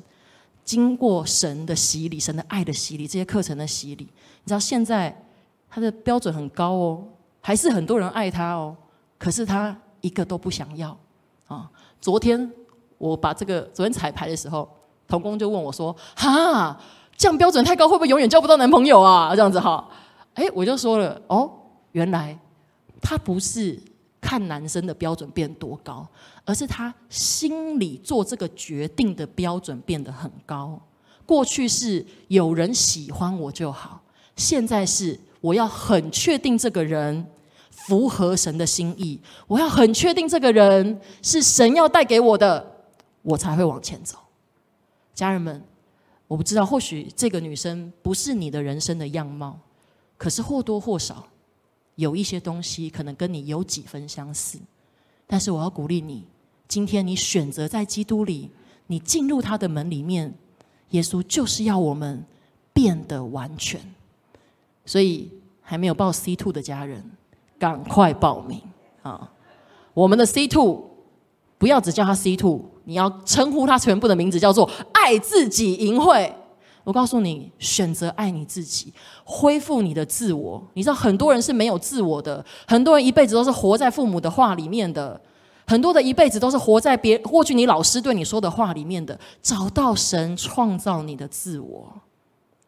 [0.62, 5.24] 经过神的洗礼，神的爱的洗礼，这些课程的洗礼，你知道现在
[5.68, 7.04] 他的标准很高哦，
[7.40, 8.76] 还是很多人爱他哦，
[9.18, 10.96] 可是他一个都不想要
[11.48, 11.68] 啊。
[12.00, 12.48] 昨天
[12.98, 14.68] 我把这个昨天彩排的时候，
[15.08, 16.78] 童工就问我说：“哈，
[17.16, 19.88] 这样标准太高，会不会永远交不到男朋友啊？”这样子哈，
[20.34, 21.50] 哎，我就说了哦，
[21.92, 22.38] 原来
[23.00, 23.80] 他不是。
[24.30, 26.06] 看男生的标准变多高，
[26.44, 30.80] 而是他心里做这个决定的标准变得很高。
[31.26, 34.00] 过去是有人喜欢我就好，
[34.36, 37.26] 现在是我要很确定这个人
[37.70, 42.84] 符合神的心意，我要很确定这个人是神要带给我的，
[43.22, 44.16] 我才会往前走。
[45.12, 45.60] 家人们，
[46.28, 49.58] 我不知道，或许这个女生不是你的人生的样貌，
[50.16, 51.26] 可是或多或少。
[52.00, 54.58] 有一些东西可能跟你有几分相似，
[55.26, 56.24] 但是我要鼓励你，
[56.66, 58.48] 今天你选择在基督里，
[58.86, 60.32] 你进入他的门里面，
[60.90, 62.24] 耶稣就是要我们
[62.72, 63.78] 变得完全。
[64.86, 67.04] 所以还没有报 C two 的家人，
[67.58, 68.58] 赶快报名
[69.02, 69.30] 啊！
[69.92, 70.90] 我们的 C two
[71.58, 76.34] 不要只叫他 C two，你要称呼他全部的名字，叫做爱自己营会。
[76.90, 80.60] 我告诉你，选择爱你自己，恢复你的自我。
[80.74, 85.20] 你知道很多人是没有自我的，很多人一辈子都是活在父母的话里面的，
[85.68, 89.16] 很多的一辈子都是活在别过去你老师对你说的话里面的。
[89.40, 91.88] 找到神创造你的自我。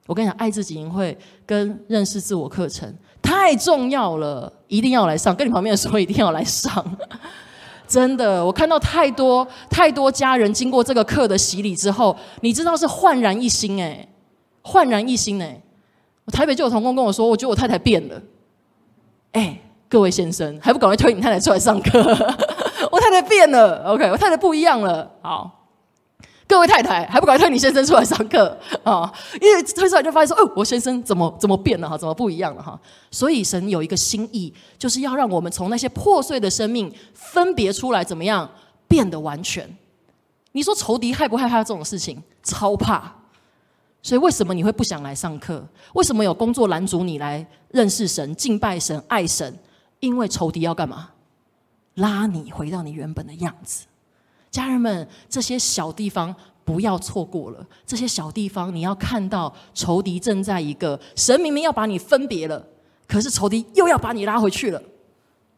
[0.07, 5.35] 我跟你讲，爱自己营会跟认识自我课程太重要了，一定要来上。
[5.35, 6.97] 跟你旁边的说，一定要来上。
[7.89, 14.09] 真的，我看到太多太多家人经过这个课的洗礼之后，你知道是焕然一新哎，
[14.63, 15.47] 焕然一新呢。
[16.25, 18.23] 我台北就有同工跟我说，我觉得我太太变了。
[19.33, 22.01] 哎，各位先生，还不赶快推你太太出来上课？
[22.91, 25.11] 我太太变了，OK，我太太不一样了。
[25.21, 25.59] 好。
[26.45, 29.11] 各位太太，还不赶快推你先生出来上课啊？
[29.41, 31.97] 因为推出来就发现说，哦，我先生怎么怎么变了哈？
[31.97, 32.79] 怎么不一样了哈？
[33.11, 38.47] 所以神有一个心意，就是要让我们从那些破碎的生命分别出来，怎么样
[38.87, 39.67] 变得完全？
[40.51, 42.23] 你说仇敌害不害怕这种事情？
[42.43, 43.11] 超怕！
[44.03, 45.65] 所以为什么你会不想来上课？
[45.95, 49.57] 为什么有工作拦阻你来认识神、敬拜神、爱神？
[50.01, 51.11] 因为仇敌要干嘛？
[51.95, 53.85] 拉你回到你原本的样子。
[54.51, 56.35] 家人们，这些小地方
[56.65, 57.67] 不要错过了。
[57.87, 62.67] 这些小地方，你要看到仇敌正在一个神明明要把你分别了，
[63.07, 64.83] 可是仇敌又要把你拉回去了。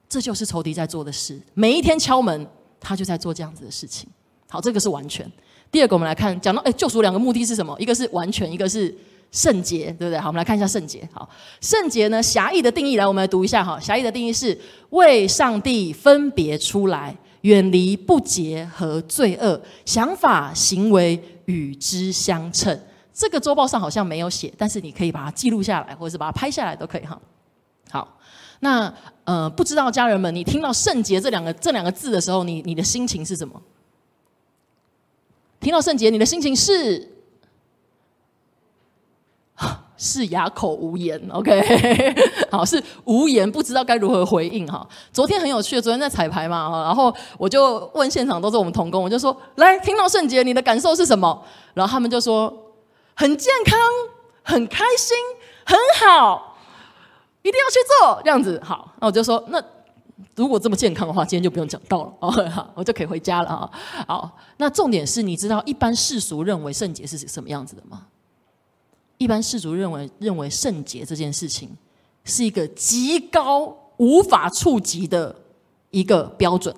[0.06, 1.40] 这就是仇敌在做的事。
[1.54, 2.46] 每一天敲门，
[2.78, 4.08] 他就在做这样子的事情。
[4.48, 5.30] 好，这个是完全。
[5.74, 7.76] 第二个，我们来看，讲到哎，救赎两个目的是什么？
[7.80, 8.96] 一个是完全，一个是
[9.32, 10.16] 圣洁，对不对？
[10.16, 11.02] 好，我们来看一下圣洁。
[11.12, 11.28] 好，
[11.60, 13.76] 圣洁呢，狭义的定义来，我们来读一下哈。
[13.80, 14.56] 狭义的定义是
[14.90, 17.16] 为上帝分别出来。
[17.40, 22.80] 远离不洁和罪恶，想法行为与之相称。
[23.12, 27.20] 这个周报上好像没有写，但是你可以把它记录下来，或者是把它拍下来都可以哈。
[27.90, 28.16] 好，
[28.60, 33.60] 那呃，不知道家人们，你听到圣洁这两个这两个字的时候，你你的心情是什么？
[35.64, 37.10] 听到圣洁，你的心情是？
[39.96, 42.14] 是哑口无言，OK，
[42.52, 44.86] 好，是无言，不知道该如何回应哈。
[45.12, 51.42] 昨天很有趣，昨天在彩排嘛，然后我就问现场都是我们童工，我就说，来听到圣洁，你的感受是什么？
[51.72, 52.52] 然后他们就说，
[53.14, 53.78] 很健康，
[54.42, 55.16] 很开心，
[55.64, 56.56] 很好，
[57.40, 58.60] 一定要去做这样子。
[58.62, 59.64] 好，那我就说，那
[60.36, 63.70] 如果这么健康的话，今天就不用讲道了哦，好， 我就可以回家了啊。
[64.06, 68.06] 好，那重点是你知道一般世俗认为圣洁是什么样子的吗？
[69.18, 71.70] 一般世俗认为，认为圣洁这件事情
[72.24, 75.34] 是一个极高、无法触及的
[75.90, 76.74] 一个标准，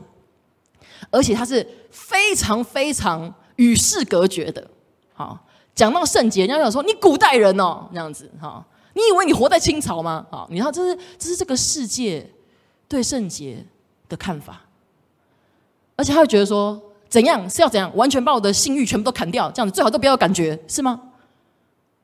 [1.11, 4.67] 而且它是非常非常与世隔绝的。
[5.15, 5.39] 好，
[5.75, 10.27] 讲到圣洁，人家讲说你古代人哦，那样子哈，你以为你活在清朝吗？
[10.31, 12.31] 好，你看这是这是这个世界
[12.89, 13.65] 对圣洁
[14.09, 14.63] 的看法，
[15.97, 21.01] 而且他会觉得说，怎样是要怎样，完全把我的性欲全部都砍掉，这样子最好都不要有感觉，是吗？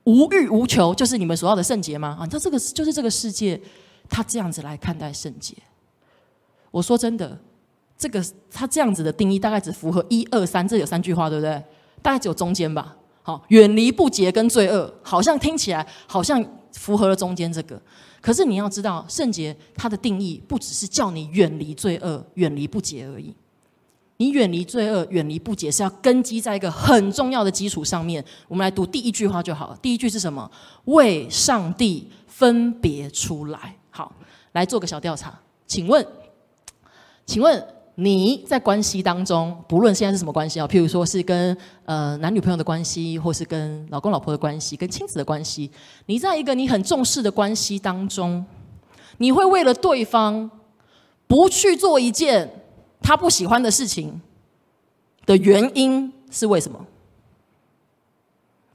[0.04, 2.16] 无欲无求，就是你们所要的圣洁吗？
[2.20, 3.60] 啊，他这个就是这个世界，
[4.08, 5.54] 他这样子来看待圣洁。
[6.72, 7.38] 我说真的，
[7.96, 11.62] 这个他这样子的定义，大概只符合一二三，这有三句话，对不对？
[12.02, 12.96] 大概只有中间吧。
[13.22, 17.80] 好，远离不洁跟罪恶，好像听起来好像符合了中间这个。
[18.20, 23.34] 可是你要知道，圣洁它的定义不只是叫你远离罪恶、远离不洁而已。
[24.18, 28.24] 你远离罪恶，远离不洁，是要根基在一个很重要的基础上面。
[28.46, 29.78] 我们来读第一句话就好了。
[29.82, 30.48] 第一句是什么？
[30.84, 33.76] 为上帝分别出来。
[33.90, 34.14] 好，
[34.52, 35.36] 来做个小调查。
[35.66, 36.06] 请问，
[37.26, 45.70] 请问你在关系当中，不论现在是什么关系啊，譬如说是跟呃男女朋友的关系，或是跟老公老婆的关系，跟亲子的关系，
[46.06, 48.44] 你在一个你很重视的关系当中，
[49.18, 50.50] 你会为了对方
[51.26, 52.50] 不去做一件？
[53.04, 54.22] 他不喜欢的事情
[55.26, 56.86] 的原因是为什么？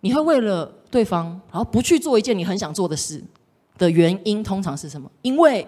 [0.01, 3.23] 你会为了对方，然后不去做一件你很想做的事
[3.77, 5.10] 的原因，通常是什么？
[5.21, 5.65] 因为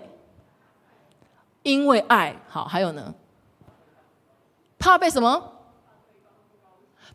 [1.64, 3.16] 因为爱好，还有呢？
[4.80, 5.54] 怕被什么？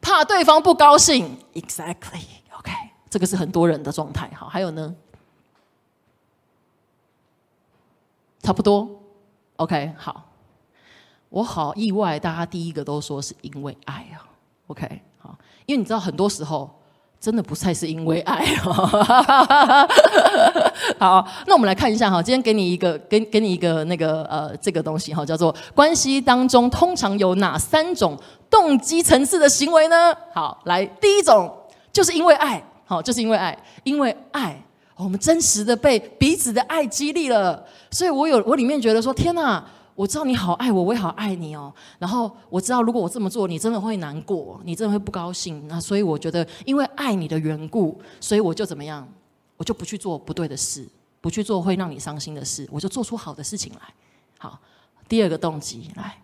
[0.01, 1.39] 怕对方不高兴。
[1.55, 2.71] Exactly，OK，
[3.11, 4.31] 这个是很多人的状态。
[4.37, 4.95] 好，还有呢？
[8.43, 9.01] 差不多
[9.57, 10.31] ，OK，好。
[11.31, 14.23] 我好意外，大家第一个都说是因为爱啊
[14.69, 16.71] ，OK，好，因为你知道很多时候
[17.19, 19.89] 真的不太是因为爱哦。
[20.99, 28.19] 好，那我们来看一下哈，今天给你一个，给给你一个那个呃这个东西哈，叫做关系当中通常有哪三种
[28.51, 30.15] 动机层次的行为呢？
[30.33, 31.53] 好，来第一种
[31.93, 34.63] 就是因为爱，好，就是因为爱，因为爱，
[34.97, 39.65] 我们真实的被彼此的爱激励了，所以我有我里面觉得说天哪。
[39.97, 41.73] 我知道你好爱我，我也好爱你哦。
[42.01, 45.69] 然后我知道，如果我这么做，你真的会难过，你真的会不高兴。
[45.69, 49.07] 那所以我觉得，因为爱你的缘故，所以我就怎么样，
[49.57, 50.87] 我就不去做不对的事，
[51.21, 53.81] 不去做会让你伤心的事，我就做出好的事情来。
[54.39, 54.59] 好，
[55.09, 56.21] 第二个动机来，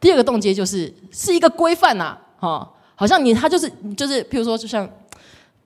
[0.00, 4.88] 第二个动机就是是一个规范呐，哈，好像你他就是就是，譬如说，就像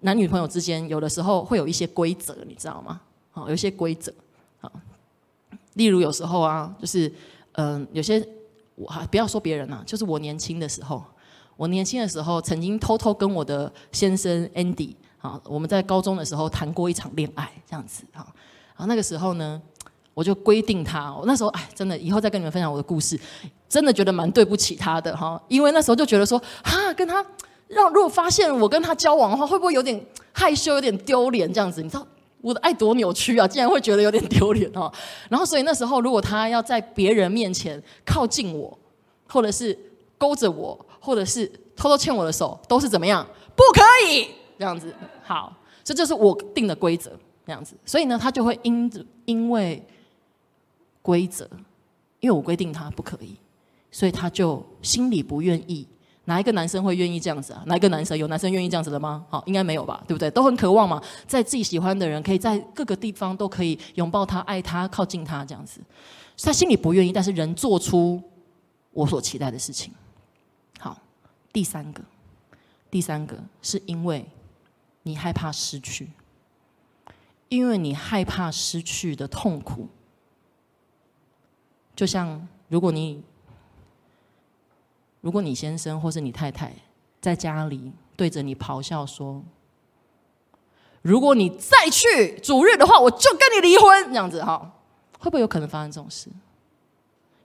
[0.01, 3.01] 男女朋友之间，有的时候会有一些规则，你知道吗？
[3.33, 4.13] 哦，有一些规则，
[4.61, 4.71] 好，
[5.75, 7.13] 例如有时候啊，就是。
[7.57, 8.21] 嗯，有些
[8.75, 11.01] 我还不要说别人呐，就是我年轻的时候，
[11.57, 18.27] 我年轻的时候曾经偷偷跟我的先生 Andy 啊，我们在高中的时候谈过一场恋爱，这样子啊，
[18.77, 19.59] 啊那个时候呢，
[20.13, 23.19] 我就规定他，我那时候哎，真的以后再跟你们分享我的故事，
[23.67, 27.25] 真的觉得蛮对不起他的哈，因为那时候就觉得说，哈，跟他
[27.69, 29.99] 让如果发现我跟他交往的话，会不会有点
[30.31, 32.07] 害羞，有点丢脸这样子，你知道？
[32.43, 33.49] 我的爱多扭曲啊！
[33.49, 34.93] 竟然会觉得有点丢脸哦。
[35.31, 38.79] 然后，所以那时候，如果他要在别人面前靠近我，
[39.27, 39.75] 或者是
[40.19, 43.27] 勾着我，或者是偷偷牵我的手，都是怎么样？
[43.57, 44.95] 不可以这样子。
[45.23, 47.11] 好，这就是我定的规则，
[47.47, 47.77] 这样子。
[47.85, 48.91] 所以呢，他就会因
[49.25, 49.83] 因为
[51.03, 51.49] 规则，
[52.21, 53.37] 因为我规定他不可以，
[53.91, 55.87] 所以他就心里不愿意。
[56.27, 57.63] 哪一个男生会愿意这样子啊？
[57.67, 59.27] 哪一个男生有男生愿意这样子的吗？
[59.29, 60.31] 好，应该没有吧，对不对？
[60.31, 65.83] 都很渴望嘛，在自己喜欢的人，可以在各个地方都可以拥抱他、爱他、靠近他这样子。
[66.43, 68.23] 他心里不愿意，但是人做出
[68.93, 69.93] 我所期待的事情。
[70.79, 70.99] 好，
[71.53, 72.03] 第三个，
[72.91, 74.25] 第三个是因为
[75.05, 76.11] 你害怕失去，
[77.49, 79.89] 因为你害怕失去的痛苦。
[81.95, 83.23] 就像如果你。
[85.21, 86.71] 如果你先生或是你太太
[87.19, 89.43] 在家里对着你咆哮说
[91.01, 94.71] ：“如果你再去主日的话，我就跟你离婚。”这样子哈，
[95.19, 96.29] 会不会有可能发生这种事？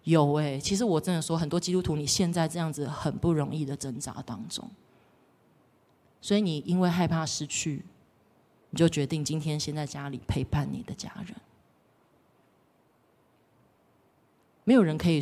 [0.04, 4.69] 有哎，其实我真的说，很多基督徒你现在这样子很不容易的挣扎当中，
[6.22, 7.86] 所以你因为害怕失去，
[8.70, 11.36] 你就决定今天先在家里陪伴你的家人。
[14.64, 15.22] 没有人可以。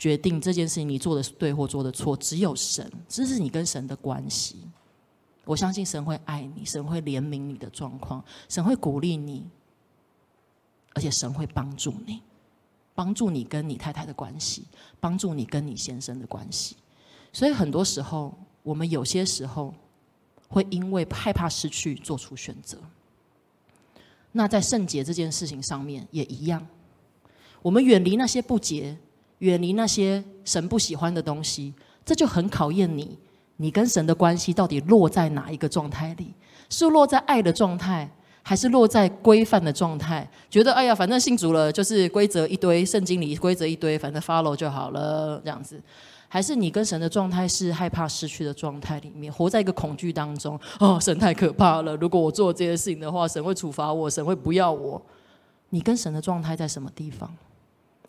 [0.00, 4.56] 决定这件事情你做的是对或做的错，只有神，这是你跟神的关系。
[5.44, 9.46] 我相信神会爱你，神会怜悯你的状况，神会鼓励你，
[10.94, 12.22] 而且神会帮助你，
[12.94, 14.64] 帮助你跟你太太的关系，
[15.00, 16.76] 帮助你跟你先生的关系。
[17.30, 19.74] 所以很多时候，我们有些时候
[20.50, 22.76] 会因为害怕失去做出选择。
[24.32, 26.66] 那在圣洁这件事情上面也一样，
[27.62, 28.98] 我们远离那些不洁。
[29.40, 31.72] 远离那些神不喜欢的东西，
[32.04, 33.16] 这就很考验你。
[33.56, 36.34] 你跟神的关系到底落在哪一个状态里？
[36.68, 38.06] 是落在爱的状态，
[38.42, 40.28] 还是落在规范的状态？
[40.50, 45.82] 觉得哎呀，反正信主了，就是规则一堆，圣经里规则一堆，反正 follow 就好了，这样子。
[46.32, 50.56] 还是你跟神的状态是害怕失去的状态里面，活在一个恐惧当中？
[50.78, 51.96] 哦，神太可怕了！
[51.96, 55.02] 如果我做这些事情的话，神会处罚我，神会不要我。
[55.70, 57.28] 你跟神的状态在什么地方？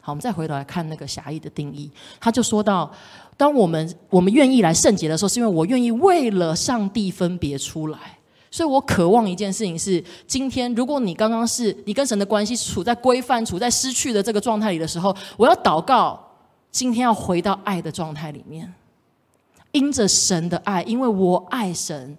[0.02, 2.92] 好，我们再回头来看那个狭义的定义，他就说到，
[3.36, 8.20] 当我们我们愿意来圣洁的时候，是因为我愿意为了上帝分别出来，
[8.52, 16.20] 所以我渴望一件事情是：今天如果你刚刚是你跟神的关系处在规范、处在失去的这个状态里的时候，我要祷告，
[16.72, 18.74] 今天要回到爱的状态里面，
[19.74, 22.18] 因着神的爱，因为我爱神，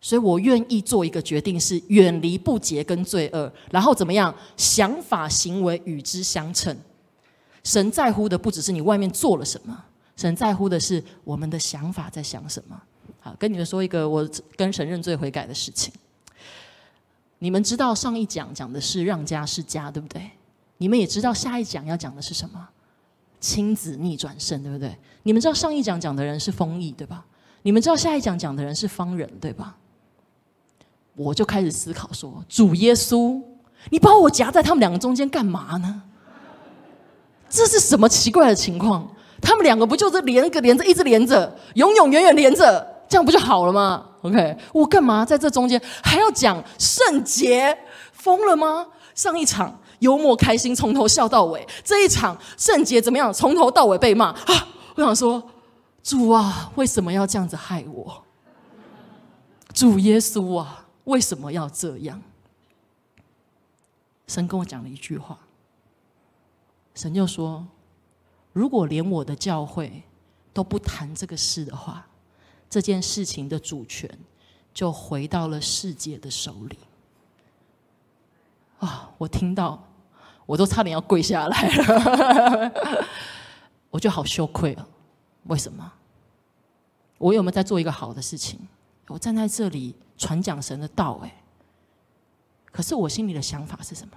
[0.00, 6.76] 所以我愿意做一个决定，是远离不洁跟罪恶，然后怎么样，想法行为与之相称。
[7.62, 9.84] 神在乎的不只是你外面做了什么，
[10.16, 12.82] 神在乎的是我们的想法在想什么。
[13.20, 15.92] 好，跟你们说一个我跟神认罪悔改的事情。
[17.38, 20.28] 你们知道上一讲讲的是让家是家，对不对？
[20.78, 22.68] 你们也知道下一讲要讲的是什么？
[23.42, 24.96] 亲子逆转胜，对不对？
[25.24, 27.24] 你们知道上一讲讲的人是丰毅，对吧？
[27.62, 29.76] 你们知道下一讲讲的人是方人，对吧？
[31.16, 33.42] 我就开始思考说，主耶稣，
[33.90, 36.02] 你把我夹在他们两个中间干嘛呢？
[37.50, 39.12] 这是什么奇怪的情况？
[39.40, 47.76] 他们两个不就是连个连着，一直连着，永永远远连着，这样不就好了吗？OK，我干嘛在这中间还要讲圣洁？
[48.12, 48.86] 疯了吗？
[49.16, 53.32] 上一场幽默开心，从头笑到尾，这一场圣洁怎么样？
[53.32, 54.68] 从头到尾被骂啊！
[54.96, 55.42] 我想说，
[56.02, 58.24] 主啊，为什么要这样子害我？
[59.72, 62.20] 主耶稣啊，为什么要这样？
[64.26, 65.38] 神跟我讲了一句话。
[66.94, 67.66] 神就说
[68.52, 70.02] ：“如果连我的教会
[70.52, 72.06] 都不谈这个事的话，
[72.68, 74.10] 这件事情的主权
[74.74, 76.78] 就回到了世界的手里。”
[78.80, 79.10] 啊！
[79.16, 79.82] 我听到，
[80.52, 82.72] 我都差点要跪下来了。
[83.90, 84.86] 我就好羞愧了。
[85.44, 85.90] 为什么？
[87.16, 88.58] 我有没有在做一个好的事情？
[89.08, 91.42] 我站在这里传讲神的道，哎，
[92.70, 94.12] 可是我心里的想法是什么？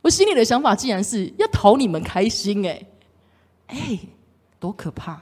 [0.00, 2.82] 我心里的想法竟然是要讨你们开心，哎，
[3.66, 3.98] 哎，
[4.58, 5.20] 多可怕，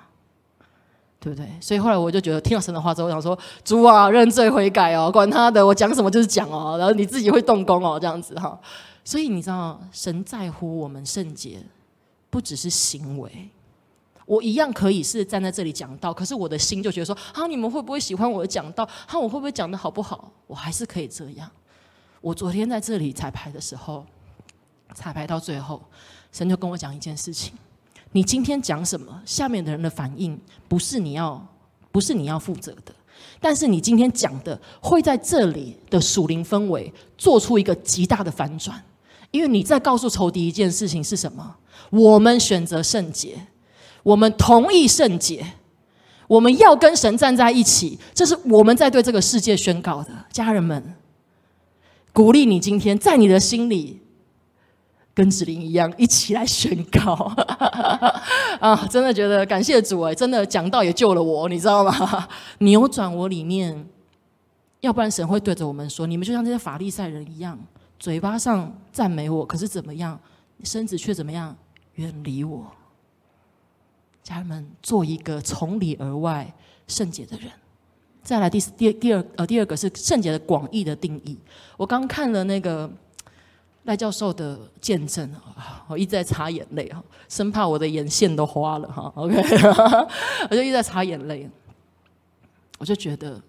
[1.18, 1.49] 对不对？
[1.61, 8.57] 所以后来我就觉得听了神的话之后，我想说：主啊，认罪悔改哦，管他的，我讲什么就是讲哦，然后你自己会动工哦，这样子哈。
[9.05, 11.62] 所以你知道，神在乎我们圣洁，
[12.30, 13.48] 不只是行为。
[14.24, 18.84] 我一样可以是站在这里讲道，可是我的心就觉得说：啊，你们会不会喜欢我的讲道？
[19.07, 20.30] 啊，我会不会讲的好不好？
[20.46, 21.50] 我还是可以这样。
[22.20, 24.07] 我昨天在这里彩排的时候，
[24.94, 25.82] 彩排到最后，
[26.30, 27.53] 神就跟我讲一件事情：
[28.12, 31.44] 你今天讲什么，下面的人的反应不是你要，
[31.90, 32.94] 不是你要负责的。
[33.40, 38.82] 但是你今天讲的，会在这里的属灵氛围做出一个极大的反转，
[39.32, 41.56] 因为你在告诉仇敌一件事情是什么？
[41.90, 43.48] 我们选择圣洁。
[44.04, 45.54] 我们同意圣洁，
[46.26, 50.10] 我们要跟神站在一起，这是我们在对这个世界宣告的。
[50.32, 50.94] 家人们，
[52.12, 54.00] 鼓励你今天在你的心里
[55.14, 57.12] 跟子林一样，一起来宣告
[58.58, 58.84] 啊！
[58.90, 62.28] 真的觉得感谢主哎，真的讲道也救了我，你知道吗？
[62.58, 63.86] 扭转我里面，
[64.80, 67.56] 要不然神会对着我们说：你们就像这些法利赛人一样，
[68.03, 70.18] 嘴巴上赞美我，可是怎么样，
[70.64, 71.57] 身子却怎么样
[71.94, 72.66] 远离我。
[74.24, 76.53] 家人们，做一个从里而外
[76.88, 77.48] 圣洁的人。
[78.20, 81.38] 再来第第第二呃第二个是圣洁的广义的定义。
[81.76, 82.90] 我刚看了那个
[83.84, 85.32] 赖教授的见证，
[85.86, 89.12] 我一直在擦眼泪哈，生怕我的眼线都花了哈。
[89.14, 89.36] OK，
[90.50, 91.48] 我就一直在擦眼泪，
[92.80, 93.40] 我就觉得。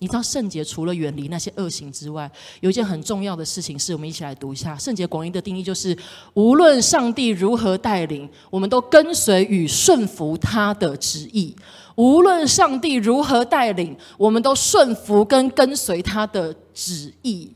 [0.00, 2.30] 你知道圣洁除了远离那些恶行之外，
[2.60, 5.96] 有一件很重要的事情，是我们一起来读一下圣洁广义的定义，就是
[6.34, 11.54] 无论上帝如何带领，我们都跟随与顺服他的旨意。
[11.96, 17.52] 无论上帝如何带领，我们都顺服跟跟随他的旨意。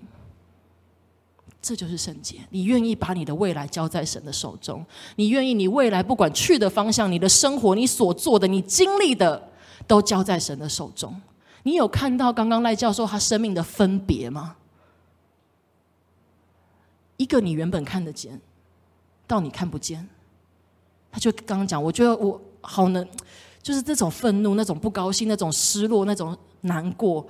[1.60, 2.38] 这就是圣洁。
[2.50, 4.84] 你愿意把你的未来交在神的手中？
[5.14, 9.40] 你愿意你未来不管去的方向、你的生活、你所做的、你经历的，
[9.86, 11.14] 都交在神的手中？
[11.62, 14.56] 你有看到刚刚赖教授他生命的分别吗？
[17.16, 18.40] 一个你原本看得见，
[19.28, 20.08] 到你看不见，
[21.10, 23.06] 他就刚刚讲，我觉得我好能，
[23.62, 27.24] 就是这种愤怒、那种不高兴、那种失落、那种难过，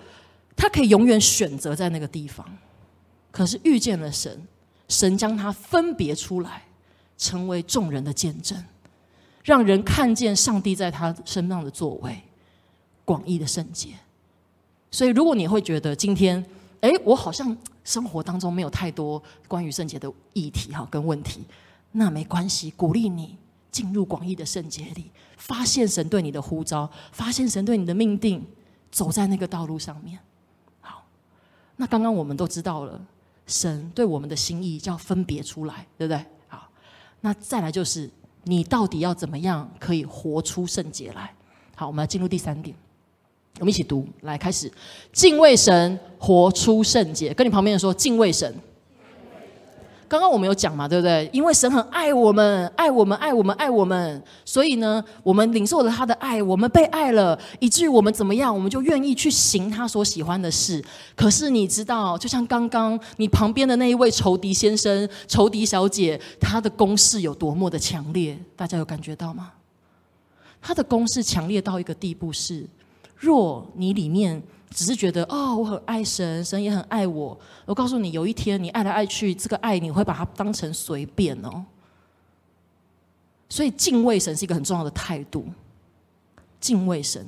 [0.57, 2.47] 他可以永远选择在那个地方，
[3.30, 4.47] 可是遇见了神，
[4.89, 6.62] 神将他分别出来，
[7.18, 8.64] 成为众人的见证，
[9.45, 12.22] 让人看见上帝在他身上的作为，
[13.05, 13.91] 广义的圣洁。
[14.93, 16.45] 所以，如果你会觉得今天，
[16.82, 21.43] 哎，我好像生活当中没有太多关于圣洁的议题哈跟问题，
[21.93, 23.38] 那没关系，鼓励你
[23.70, 28.47] 进入广义的圣洁里，发现神对你的呼召，发现神对你的命定，
[28.90, 30.18] 走在那个道路上面。
[30.82, 31.03] 好，
[31.76, 33.01] 那刚刚我们都知道了，
[33.47, 36.22] 神对我们的心意叫分别出来，对不对？
[36.49, 36.68] 好，
[37.22, 38.11] 那再来就是
[38.45, 41.34] 你到底要怎么样可以活出圣洁来？
[41.74, 42.76] 好，我们要进入第三点。
[43.63, 44.69] 我们一起读，来开始，
[45.13, 47.33] 敬畏神，活出圣洁。
[47.33, 48.53] 跟你旁边人说，敬畏神。
[50.09, 51.31] 刚刚我们有讲嘛，对不对？
[51.33, 60.85] 因为神很爱我们，爱我们，爱我们，爱我们，所以呢，我们领受了他的爱，我们被爱了，以至于我们怎么样，我们就愿意去行他所喜欢的事。
[61.15, 68.37] 可是你知道，就像刚刚你旁边的那一位仇敌先生、仇敌小姐，他的攻势有多么的强烈？
[68.57, 69.53] 大家有感觉到吗？
[70.61, 72.69] 他的攻势强烈到一个地步是。
[73.23, 81.64] 若你里面只是觉得哦，我很爱神，神也很爱我，我告诉你，有一天你爱来爱去，这个爱你会把它当成随便哦。
[83.49, 85.47] 所以敬畏神是一个很重要的态度。
[86.59, 87.25] 敬畏神，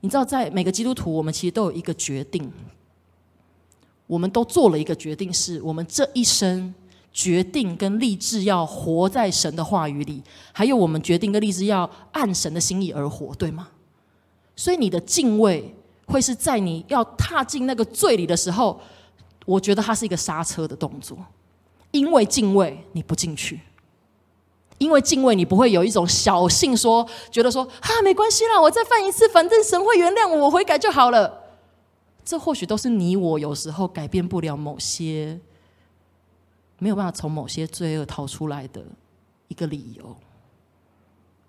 [0.00, 2.50] 你知道，在每个基督徒，我们其实都有一个决定，
[4.06, 6.74] 我们都做了一个决定，是我们这一生
[7.12, 10.22] 决定跟立志要活在神的话语里，
[10.52, 13.68] 还有我们决定跟立志要按神的心意而活，对吗？
[14.56, 15.74] 所以你的敬畏
[16.06, 18.80] 会是在你要踏进那个罪里的时候，
[19.46, 21.18] 我觉得它是一个刹车的动作，
[21.90, 23.60] 因为敬畏你不进去，
[24.78, 31.42] 因为敬畏你不会有一种侥幸说，觉得说啊没关系啦，我再犯一次，反正神会原谅我，我悔改就好了。
[32.24, 35.38] 这或许都是你我有时候改变不了某些，
[36.78, 38.82] 没有办法从某些罪恶逃出来的
[39.48, 40.16] 一个理由。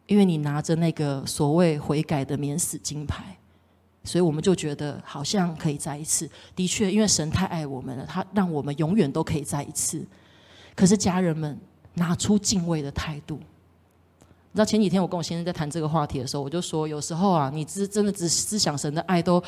[0.08, 3.38] 因为你拿着那个所谓悔改的免死金牌，
[4.04, 6.30] 所以我们就觉得好像可以再一次。
[6.56, 10.06] 的确，因为神太爱我们了，他让我们永远都可以再一次。
[10.76, 11.58] 可是家人们
[11.96, 19.42] 拿出敬畏的态度，你知道前几天我跟我先生在谈这个话题的时候，我就说，有时候啊，你只真的只思想神的爱都，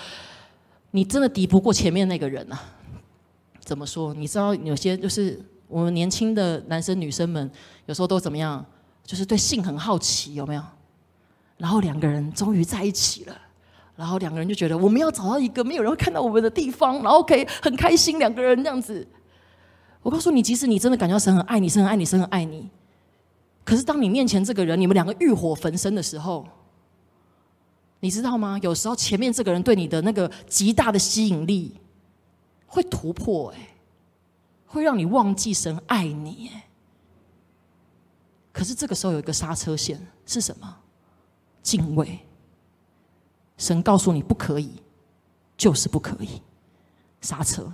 [0.92, 2.60] 你真的敌不过前面那个人啊。
[3.60, 4.14] 怎么说？
[4.14, 7.52] 你知道有些就是我们年轻的男生女生们，
[7.86, 8.66] 有时候都怎么样？
[9.08, 10.62] 就是对性很好奇，有没有？
[11.58, 13.36] 然后两个人终于在一起了，
[13.96, 19.08] 然后两个人就觉得我们要找到一个没有人会看到我们的地方，然后可以很开心，两个人这样子。
[20.04, 22.70] 我告诉你，即使你真的感觉到神很爱你，神很爱你，神很爱你。
[23.64, 26.46] 可是，当你面前这个人，你们两个欲火焚身的时候，
[28.02, 28.60] 你知道吗？
[28.62, 31.76] 有时候前面这个人对你的那个极大的吸引力，
[32.68, 33.76] 会突破，哎，
[34.68, 36.67] 会让你忘记神爱你，哎。
[38.58, 40.78] 可是这个时候有一个刹车线是什么？
[41.62, 42.18] 敬畏。
[43.56, 44.72] 神告诉你不可以，
[45.56, 46.42] 就是不可以，
[47.22, 47.72] 刹车。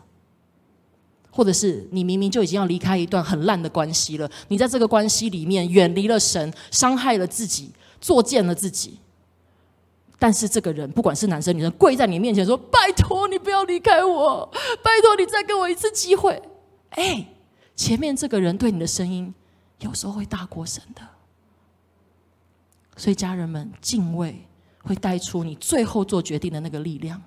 [1.31, 7.71] 或者是你明明就已经要离开一段很烂的关系了，你在这个关系里面远离了神，伤害了自己，
[8.01, 8.99] 作践了自己。
[10.19, 14.51] 但是这个人不管是男生女生，跪在你面前说：“拜托你不要离开我，
[14.83, 16.41] 拜托你再给我一次机会。”
[16.91, 17.29] 哎，
[17.73, 19.33] 前面这个人对你的声音
[19.83, 21.01] 有时候会大过神的，
[22.95, 24.47] 所以家人们敬畏
[24.81, 27.21] 会带出你最后做决定的那个力量。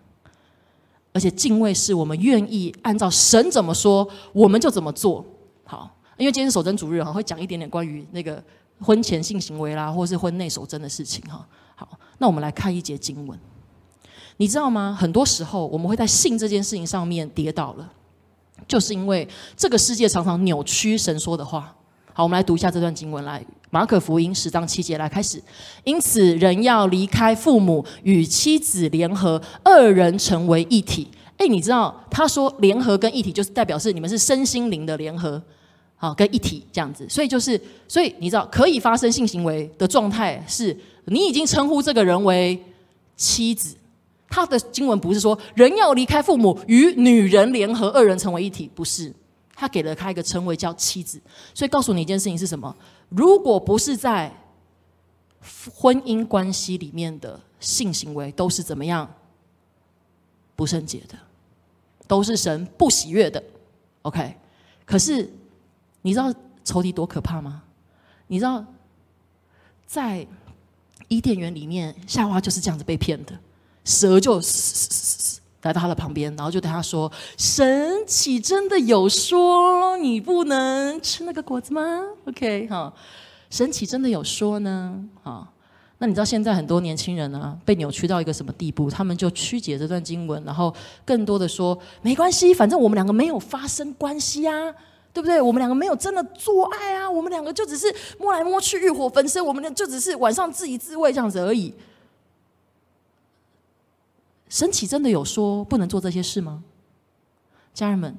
[1.12, 5.24] 而且敬畏是我们愿意按照神怎么说，我们就怎么做。
[5.64, 8.42] 好，因为今天是守贞主日哈，会讲一点点关于那个
[8.80, 11.46] 婚前性行为啦，或是婚内守贞的事情哈。
[11.74, 13.38] 好，那我们来看一节经文。
[14.38, 14.96] 你知道吗？
[14.98, 17.92] 很多时候我们会在性这件事情上面跌倒了，
[18.66, 21.75] 就是因为这个世界常常扭曲神说的话。
[22.16, 23.44] 好，我们来读一下这段经文来。
[23.68, 25.38] 马可福音十章七节来开始，
[25.84, 31.06] 因此人要离开父母，与妻子联合，二人成为一体。
[31.36, 35.42] 哎，你知道他说联合跟一体，就是代表是你们是身心灵的联合，
[35.96, 37.06] 好跟一体这样子。
[37.06, 42.58] 所以就是，所以你知道可以发生性行为的状态，是你已经称呼这个人为
[43.14, 43.76] 妻子。
[44.30, 49.12] 他的经文不是说人要离开父母，与女人联合，二人成为一体，不是。
[49.58, 51.18] 他给了他一个称谓叫妻子，
[51.54, 52.76] 所以告诉你一件事情是什么？
[53.08, 54.30] 如果不是在
[55.74, 59.10] 婚姻关系里面的性行为，都是怎么样
[60.54, 61.18] 不圣洁的，
[62.06, 63.42] 都是神不喜悦的。
[64.02, 64.36] OK，
[64.84, 65.32] 可是
[66.02, 66.30] 你知道
[66.62, 67.62] 仇敌多可怕吗？
[68.26, 68.62] 你知道
[69.86, 70.26] 在
[71.08, 73.38] 伊甸园里面，夏娃就是这样子被骗的，
[73.84, 74.38] 蛇就。
[75.66, 82.92] 来到他的旁边，然后就对他说：“神岂真的有说你不能吃那个果子吗？”OK，哈，
[83.50, 84.94] 神岂真的有说呢？
[85.24, 85.48] 哈，
[85.98, 88.88] 那你知道现在很多年轻人啊，被扭曲到一个什么地步？
[88.88, 90.72] 他们就曲解这段经文，然后
[91.04, 94.72] 更多的说：“没关系，反正我们两个没有发生关系啊，
[95.12, 95.42] 对不对？
[95.42, 101.74] 我们两个没有真的做爱啊，我们两个就只是摸来摸去，欲火焚身，我们俩就只是晚上自娱自慰这样子而已。”
[104.48, 106.62] 神启真的有说不能做这些事吗？
[107.74, 108.16] 家人们，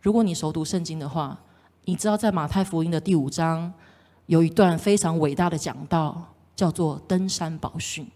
[0.00, 1.40] 如果你熟读圣经的话，
[1.84, 3.72] 你知道在马太福音的第五章
[4.26, 8.06] 有一段非常伟大的讲道，叫做登山宝训。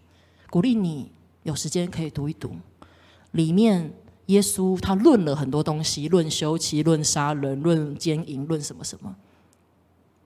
[0.49, 1.11] 鼓励你
[1.43, 2.51] 有时间可以读一读。
[3.31, 3.93] 里面
[4.27, 9.15] 耶稣他论了很多东西，论休妻，论杀人，论奸淫，论什么什么。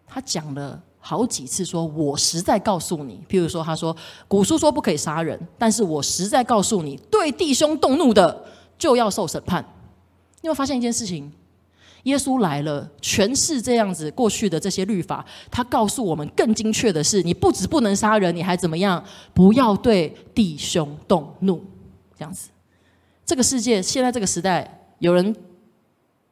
[0.07, 0.83] 他讲了。
[0.99, 3.95] 好几次说，我实在告诉你，譬如说，他说
[4.27, 8.45] 古书说不可以杀人，但是我实在告诉你，对弟兄动怒的
[8.77, 9.63] 就要受审判。
[10.41, 11.31] 你有发现一件事情？
[12.03, 14.09] 耶稣来了，全是这样子。
[14.11, 19.03] 过去的这些律法，他告诉我们更精确的是，你不止不能杀人，你还怎么样？
[19.33, 21.61] 不要对弟兄动怒。
[22.17, 22.49] 这样子，
[23.25, 25.35] 这个世界现在这个时代，有人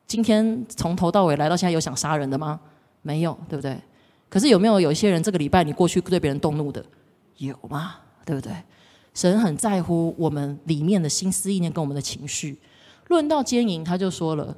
[0.05, 2.59] 今天从头到尾来到现在有想杀人的吗？
[3.01, 3.77] 没有，对不对？
[4.29, 6.83] 可是有没有有一些人这个礼拜你过去对别人动怒的，
[7.37, 7.95] 有吗？
[8.25, 8.51] 对不对？
[9.13, 12.59] 神很在乎我们里面的心思意念跟我们的情绪。
[13.07, 14.55] 论到奸淫，他就说了，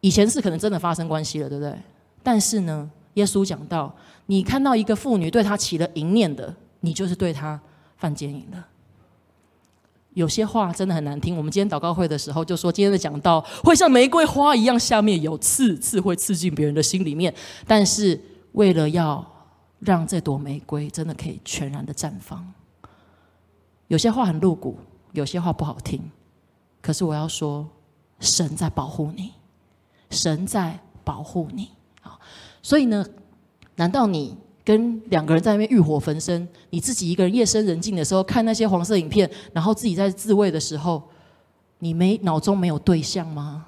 [0.00, 1.74] 以前是可能真的发生关系了，对不对？
[2.22, 3.92] 但是呢，耶稣讲到，
[4.26, 7.60] 你看到一个妇女对他起了淫念的，你就是对他
[7.96, 8.66] 犯奸淫了。
[10.14, 11.34] 有些话真的很难听。
[11.36, 17.34] 我们今天祷告会的时候就说，今天的讲到会像玫瑰花一样，下面有刺，刺会刺进别人的心里面，
[17.66, 18.20] 但是。
[18.52, 19.24] 为了要
[19.78, 22.46] 让这朵玫瑰真的可以全然的绽放，
[23.88, 24.76] 有些话很露骨，
[25.12, 26.00] 有些话不好听，
[26.80, 27.66] 可是我要说，
[28.20, 29.32] 神在保护你，
[30.10, 31.70] 神在保护你
[32.02, 32.18] 啊！
[32.62, 33.04] 所以呢，
[33.76, 41.02] 难道你跟两个人在那边欲火焚身，你自己一个人夜深人静的时候看那些黄色影片，然后自己在自慰的时候，
[41.80, 43.66] 你没脑中没有对象吗？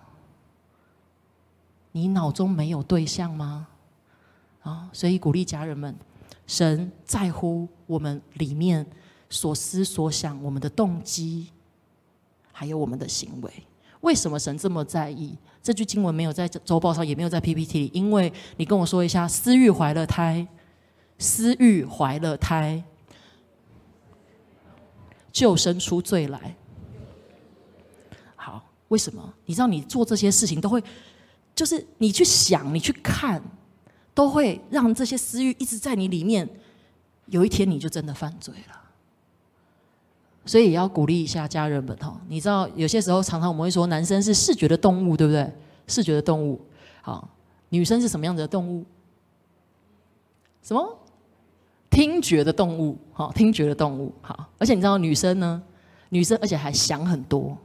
[1.93, 3.67] 你脑中没有对象吗？
[4.65, 5.95] 啊，所以鼓励家人们，
[6.47, 8.85] 神在乎我们里面
[9.29, 11.49] 所思所想，我们的动机，
[12.51, 13.53] 还有我们的行为。
[14.01, 15.37] 为什么神这么在意？
[15.63, 20.47] 这句经文没有在周报上，也没有在 PPT 里，因为你跟我说一下，私欲怀了胎，
[21.19, 22.83] 私欲怀了胎，
[25.31, 26.57] 就生出罪来。
[28.35, 29.35] 好，为什么？
[29.45, 30.83] 你知道你做这些事情都会，
[31.55, 33.43] 就是你去想，你去看。
[34.15, 36.49] 都会让这些私欲一直在你里面，
[37.27, 38.81] 有一天你就真的犯罪了。
[40.47, 45.51] 所以也要鼓励一下家人们哈，你知道有些时候常常我们会说男生是视觉的动物，对不对？
[45.87, 46.61] 视觉的动物，
[47.03, 47.29] 好，
[47.71, 48.85] 女生是什么样子的动物？
[50.63, 50.99] 什么？
[51.91, 54.49] 听觉的动物，好，听觉的动物，好。
[54.59, 55.63] 而且你知道女生呢？
[56.11, 57.57] 女生而且还想很多，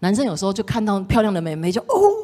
[0.00, 2.23] 男生有时候就看到漂亮的美眉就哦。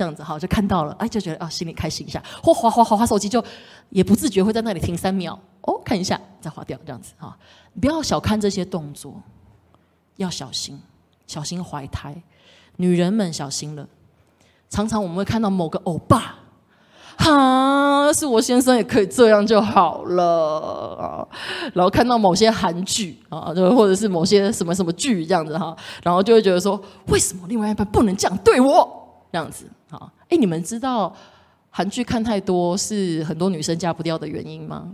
[0.00, 3.44] 这样子哈，就看到了，哎，就觉得啊，心里开心一下，或滑滑滑滑手机，就
[3.90, 7.36] 也不自觉会在那里停三秒，哦，看一下再划掉，这样子哈，
[7.74, 9.20] 你不要小看这些动作，
[10.16, 10.80] 要小心，
[11.26, 12.16] 小心怀胎，
[12.76, 13.86] 女人们小心了。
[14.70, 16.36] 常常我们会看到某个欧巴，
[17.18, 21.28] 哈，是我先生也可以这样就好了，
[21.74, 28.96] 然后看到某些韩剧啊，就或者是某些什么什么剧这样子哈，然后就会觉得说，为什么另外一半不能这样对我？
[29.30, 29.66] 这样子。
[30.30, 31.14] 哎，你们知道
[31.70, 34.88] 韩剧看太多是很多女生嫁不掉的原因吗？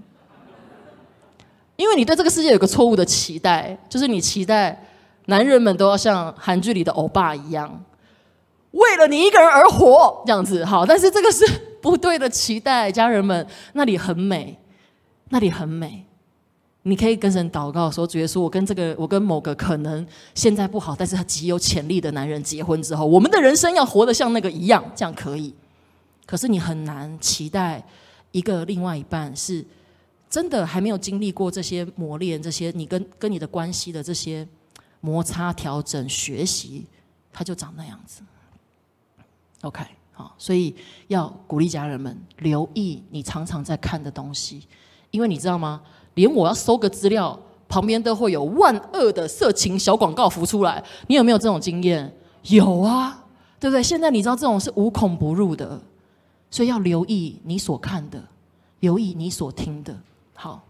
[1.76, 4.82] 因为你对这个世界有个错误的期待，就是你期待
[5.26, 7.84] 男人们都要像韩剧里的欧巴一样，
[8.70, 10.86] 为了你一个人而活，这样子好。
[10.86, 11.44] 但是这个是
[11.82, 14.58] 不对的期待，家人们，那里很美，
[15.28, 16.05] 那里很美。
[16.88, 20.06] 你可以跟神祷告说：“主耶稣，我跟这个，我跟某个可能
[20.36, 25.52] 现在不好，但是他极有潜力的男人结婚之后，我们的人生要活得像那个一样，这样可以。
[26.26, 27.84] 可是你很难期待
[28.30, 29.64] 一个另外一半是
[30.30, 34.46] 真的还没有经历过这些磨练，这些你跟跟你的关系的这些
[35.00, 36.86] 摩擦、调整、学习，
[37.32, 38.22] 他就长那样子。
[39.62, 40.72] OK，好，所以
[41.08, 44.68] 要鼓励家人们留意你常常在看的东西，
[45.10, 45.82] 因为你知道吗？”
[46.16, 47.38] 连我要搜个资料，
[47.68, 50.82] 旁边都会有万恶的色情小广告浮出来。
[51.06, 52.12] 你有没有这种经验？
[52.48, 53.24] 有啊，
[53.58, 53.82] 对不对？
[53.82, 55.80] 现在你知道这种是无孔不入的，
[56.50, 58.22] 所以要留意你所看的，
[58.80, 59.94] 留意你所听的。
[60.34, 60.62] 好，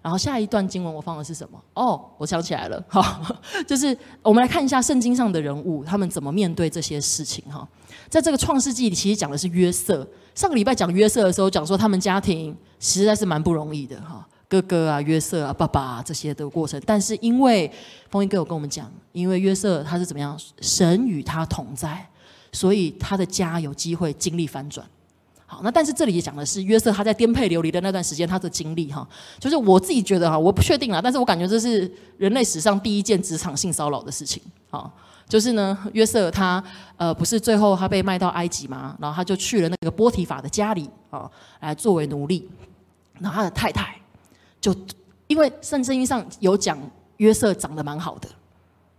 [0.00, 1.60] 然后下一段经文我放的是什么？
[1.74, 3.36] 哦，我想起来了， 好，
[3.66, 7.44] 就是我们来看一下圣经上的人物，他们怎么面对这些事情。
[7.52, 7.68] 哈，
[8.08, 10.08] 在这个创世纪里，其实讲的是约瑟。
[10.34, 14.26] 上个礼拜讲约瑟的时候，讲说他们家庭实在是蛮不容易的，哈。
[14.50, 17.70] 哥哥啊，约瑟啊，爸爸啊，这些的过程，但是因为
[18.08, 22.04] 风一哥有跟我们讲，因为约瑟他是怎么样，神与他同在，
[22.50, 24.84] 所以他的家有机会经历翻转。
[25.46, 31.88] 好，那但是这里也讲的是约瑟他在颠沛流离的那段时间他的经历哈，就是我自己觉得哈，我不确定啊，但是我感觉这是
[32.18, 34.92] 人类史上第一件职场性骚扰的事情啊，
[35.28, 36.60] 就是呢，约瑟他
[36.96, 41.30] 呃不是最后他被卖到埃及嘛，然后他就去了那个波提法的家里啊，
[41.60, 42.48] 来作为奴隶，
[43.20, 43.99] 然后他的太太。
[44.60, 44.74] 就
[45.26, 46.78] 因为圣经上有讲
[47.16, 48.28] 约瑟长得蛮好的，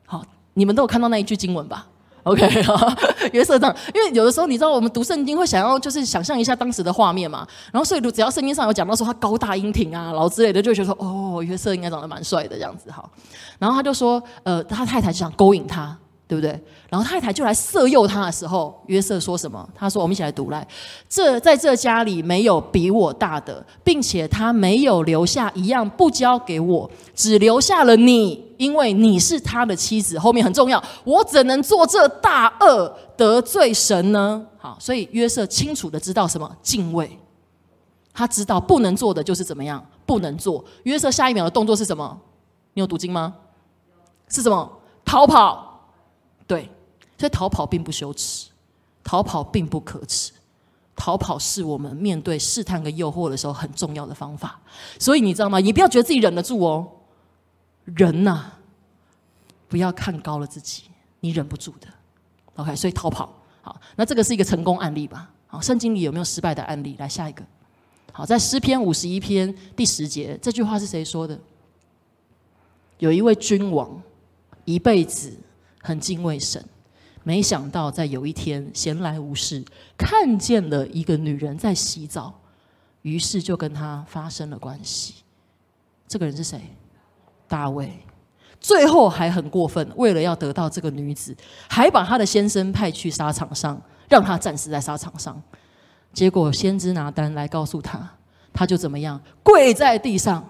[0.06, 1.88] 好，你们都有看到那一句经文吧
[2.24, 2.48] ？OK，
[3.34, 13.04] 约瑟长，因为有的时候你知道我们读圣经会想要就是想象一下当时的画面嘛，然后所以只要圣经上有讲到说他高大英挺啊，然后之类的，就觉得说哦，约瑟应该长得蛮帅的这样子哈。
[13.58, 15.98] 然后他就说，呃，他太太就想勾引他。
[16.32, 16.58] 对不对？
[16.90, 19.68] 然后太太就来色诱他的时候，约瑟说什么？
[19.76, 20.66] 他说：“我们一起来读来，
[21.10, 30.18] 这在这家里没有比我大的，并且他没有留下一样不交给我，只留下了你，因为你是他的妻子。
[30.18, 34.46] 后面很重要，我怎能做这大恶得罪神呢？
[34.58, 37.20] 好，所以约瑟清楚的知道什么敬畏，
[38.14, 40.64] 他知道不能做的就是怎么样不能做。
[40.84, 42.18] 约瑟下一秒的动作是什么？
[42.74, 43.34] 你有读经吗？
[44.30, 44.72] 是什么？
[45.04, 45.68] 逃跑。
[46.52, 46.70] 对，
[47.18, 48.50] 所以逃跑并不羞耻，
[49.06, 50.34] 逃跑并不可耻，
[50.98, 54.60] 逃跑是我们面对试探跟诱惑的时候很重要的方法。
[55.00, 55.60] 所以你知道吗？
[55.60, 56.86] 你不要觉得自己忍得住哦，
[57.86, 58.52] 人呐，
[59.70, 60.84] 不要看高了自己，
[61.22, 61.88] 你忍不住的。
[62.58, 65.32] OK，所以逃跑好，那这个是一个成功案例吧？
[65.48, 66.98] 好，圣经里有没有失败的案例？
[67.00, 67.46] 来下一个，
[68.12, 71.40] 好，在诗篇五十一篇第十节，这句话是谁说的？
[73.00, 74.04] 有一位君王，
[74.66, 75.34] 一辈子。
[75.82, 76.64] 很敬畏神，
[77.24, 79.64] 没想到在有一天闲来无事，
[79.98, 82.34] 看见了一个女人在洗澡，
[83.02, 85.16] 于是就跟她发生了关系。
[86.08, 86.62] 这个人是谁？
[87.48, 87.92] 大卫。
[88.60, 91.36] 最后还很过分，为了要得到这个女子，
[91.68, 95.42] 还把他的先生派去沙场上，让他战死在沙场上。
[96.14, 98.08] 结果先知拿单来告诉他，
[98.54, 100.48] 他就怎么样，跪在地上，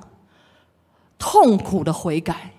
[1.18, 2.52] 痛苦的悔改。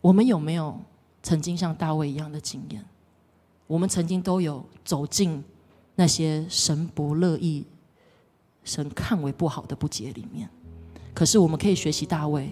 [0.00, 0.80] 我们有没有
[1.22, 2.84] 曾经像大卫一样的经验？
[3.66, 5.42] 我们曾经都有走进
[5.94, 7.64] 那些神不乐意、
[8.64, 10.48] 神看为不好的不洁里面。
[11.14, 12.50] 可是我们可以学习大卫。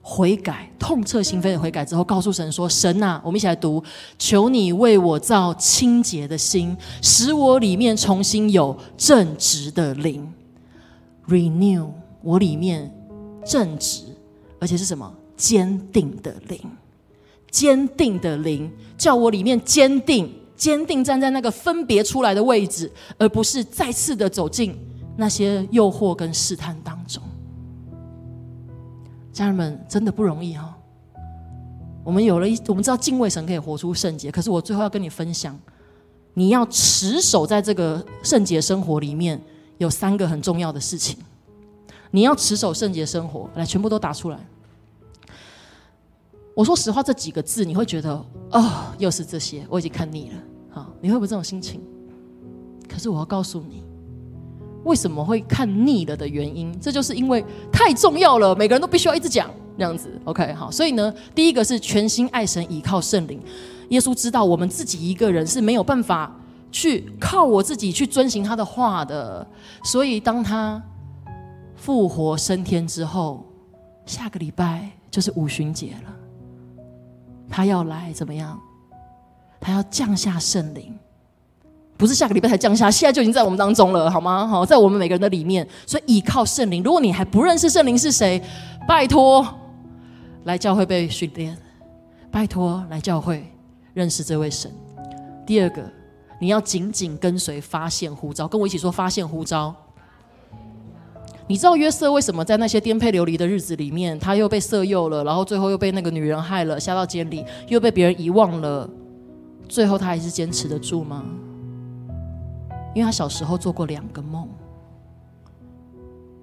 [0.00, 3.82] 悔改，痛彻心扉的悔改之后，告诉神说：“神啊，我们一起来读，
[4.18, 10.32] 求你为我造清洁的心，使我里面重新有正直的灵
[11.26, 11.90] ，renew
[12.22, 12.90] 我里面
[13.44, 14.04] 正直，
[14.58, 15.12] 而且是什么？
[15.36, 16.58] 坚定的灵，
[17.50, 24.76] 坚定的灵，叫我里面坚定，坚定站在那个分别出来的位置，而不是再次的走进
[25.16, 27.22] 那些诱惑跟试探当中。”
[29.32, 30.74] 家人们真的不容易哈。
[32.04, 34.32] 我们有了一，我们知道敬畏神可以活出圣洁。
[34.32, 35.56] 可是我最后要跟你分享，
[36.34, 39.40] 你要持守在这个圣洁生活里面，
[39.76, 41.16] 有三个很重要的事情。
[42.10, 44.38] 你要持守圣洁生活，来，全部都打出来。
[46.58, 48.10] 我说实话，这几个字你会觉得，
[48.50, 50.36] 哦，又是这些，我已经看腻了。
[50.70, 51.80] 好，你会不会这种心情？
[52.88, 53.84] 可是我要告诉你。
[54.82, 56.76] 为什么会看腻了的原因？
[56.80, 60.10] 这就是因为太重要了，每个人都必须要一直讲这样子。
[60.24, 63.40] OK，好，所以呢，第一个是全心爱神，倚靠圣灵。
[63.90, 66.36] 耶稣知道我们自己一个人是没有办法
[66.72, 69.46] 去靠我自己去遵行他的话的，
[69.84, 70.82] 所以当他
[71.76, 73.46] 复活升天之后，
[74.06, 76.17] 下个礼拜就是五旬节了，
[77.50, 78.58] 他要来怎么样？
[79.60, 80.96] 他要降下圣灵。
[81.96, 84.46] 不是下个礼拜才降下，现在就已经在我们当中了，好吗？
[84.46, 86.80] 好，在我们每个人的里面，所以依靠圣灵。
[86.80, 88.40] 如果你还不认识圣灵是谁，
[88.86, 89.44] 拜托
[90.44, 91.58] 来教会被训练，
[92.30, 93.44] 拜托来教会
[93.94, 94.72] 认识这位神。
[95.44, 95.82] 第二个，
[96.40, 99.74] 你要紧紧跟随发现呼召，跟我一起说发现呼召。
[101.48, 108.88] 你知道约瑟为什么在那些颠沛流离的日子里面，他又被色诱了，然后最后又被那个女人害了，下到监里，又被别人遗忘了，
[109.66, 111.24] 最后他还是坚持得住吗？
[112.94, 114.46] 因为他小时候做过两个梦，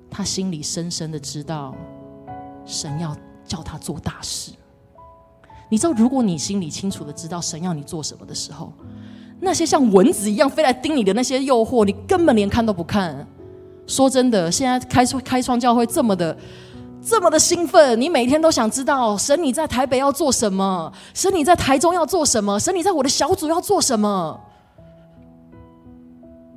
[0.10, 1.76] 他心里深深的知道，
[2.66, 4.54] 神要叫他做大事。
[5.70, 8.74] 你知道，如果你心里清楚的知道神要你做什么的时候，
[9.40, 13.28] 那些像蚊子一样飞来叮你的那些诱惑，你根本连看都不看。
[13.88, 16.36] 说真的，现在开创开创教会这么的
[17.04, 24.42] 这么的兴奋，你每天都想知道神你在台北要做什么，神你在台中要做什么，神你在我的小组要做什么。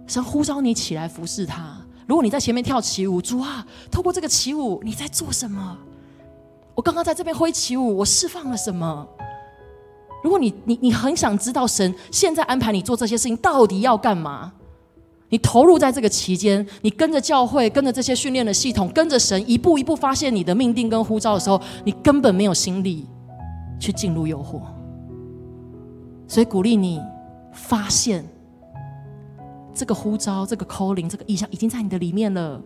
[0.07, 1.77] 神呼召你起来服侍他。
[2.07, 5.77] 如果你在前面跳起舞，主啊，透过这个起舞，你在做什么？
[6.75, 9.07] 我刚刚在这边挥起舞，我释放了什么？
[10.25, 14.51] 如果你你你很想知道神现在安排你做这些事情到底要干嘛？
[15.29, 23.07] 你投入在这个期间，你跟着教会，跟着这些训练的系统，跟着神一步一步发现你的命定跟呼召的时候，你根本没有心力
[23.79, 24.61] 去进入诱惑。
[26.27, 27.01] 所以鼓励你
[27.53, 28.25] 发现。
[29.75, 32.61] 这个呼召，这个 calling，这个意向已经在你的里面了。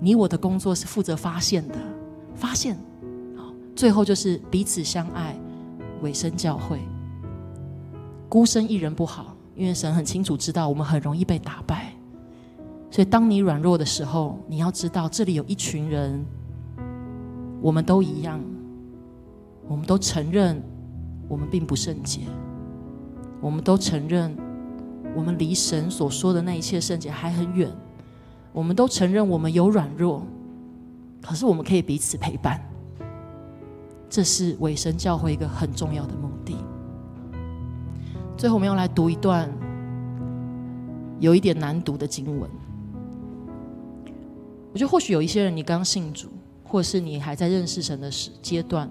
[0.00, 1.74] 你我的工作是负责发现的，
[2.34, 2.74] 发现。
[3.36, 5.38] 好，最后就是彼此相爱，
[6.00, 6.78] 委身教会。
[8.30, 11.92] 孤身一人不好，因为神很清楚知道我们很容易被打败。
[12.90, 16.24] 所以当你软弱的时候，你要知道这里有一群人，
[17.60, 18.40] 我们都一样，
[19.66, 20.62] 我们都承认
[21.28, 22.20] 我们并不圣洁，
[23.42, 24.34] 我们都承认。
[25.16, 27.68] 我们离神所说的那一切圣洁还很远，
[28.52, 30.22] 我们都承认我们有软弱，
[31.22, 32.60] 可是我们可以彼此陪伴，
[34.08, 36.56] 这是伪神教会一个很重要的目的。
[38.38, 39.52] 最后，我们要来读一段
[41.18, 42.48] 有一点难读的经文。
[44.72, 46.28] 我觉得或许有一些人，你刚信主，
[46.62, 48.88] 或者是你还在认识神的时阶段。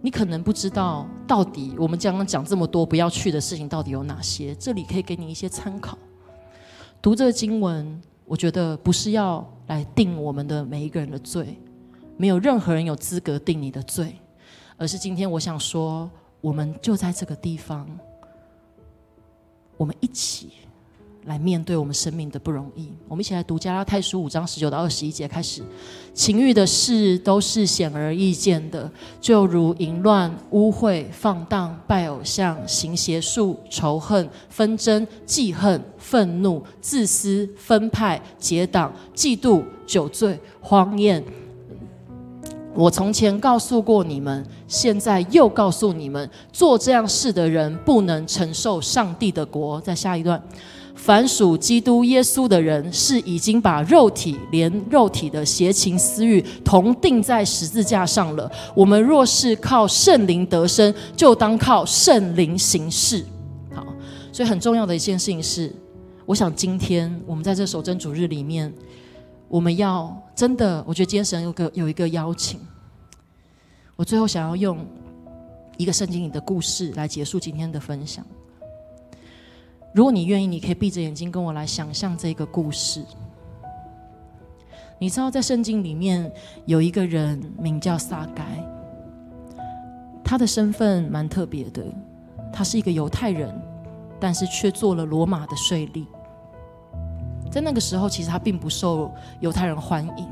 [0.00, 4.54] 你可能不知道，到底我们刚刚讲这么多不要去的事情到底有哪些？
[4.54, 5.98] 这里可以给你一些参考。
[7.00, 11.58] 读这个经文，我觉得不是要来定我们的每一个人的罪，
[12.16, 14.14] 没有任何人有资格定你的罪，
[14.76, 16.08] 而是今天我想说，
[16.40, 17.88] 我们就在这个地方，
[19.82, 20.50] 我们一起。
[21.26, 25.62] 来面对我们生命的不容易，我们一起来读加拉太书五章十九到二十一节开始。
[26.12, 41.22] 情欲的事都是显而易见的，就如淫乱、污秽、放荡、拜偶像、行邪术、仇恨、纷争、记恨、愤怒、自私、分派、结党、嫉妒、酒醉、荒宴。
[42.74, 49.78] 我从前告诉过你们，现在又告诉你们，做这样事的人不能承受上帝的国。
[49.82, 50.42] 在下一段。
[50.94, 58.50] 凡属基督耶稣的人，是已经把肉体连肉体的邪情私欲同定在十字架上了。
[58.74, 63.24] 我们若是靠圣灵得生，就当靠圣灵行事。
[63.74, 63.84] 好，
[64.32, 65.70] 所以很重要的一件事情是，
[66.24, 68.72] 我想今天我们在这守真主日里面，
[69.48, 72.58] 我们要真的，我觉得今天神有个有一个邀请。
[74.02, 74.84] 我最后想要用
[75.76, 78.26] 一个圣经里的故事来结束今天的分享。
[79.94, 83.04] 如果你愿意，你可以闭着眼睛跟我来想象这个故事。
[84.98, 86.28] 你知道，在圣经里面
[86.66, 88.42] 有一个人名叫撒该，
[90.24, 91.84] 他的身份蛮特别的，
[92.52, 93.54] 他是一个犹太人，
[94.18, 96.04] 但是却做了罗马的税吏。
[97.52, 100.28] 在那个时候，其实他并不受犹太人欢迎，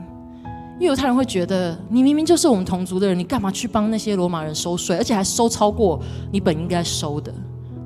[0.87, 6.01] 犹太人会觉得你明明就是我们同族的人，你干嘛去帮那些罗马人收税，而且还收超过
[6.33, 7.33] 你本应该收的？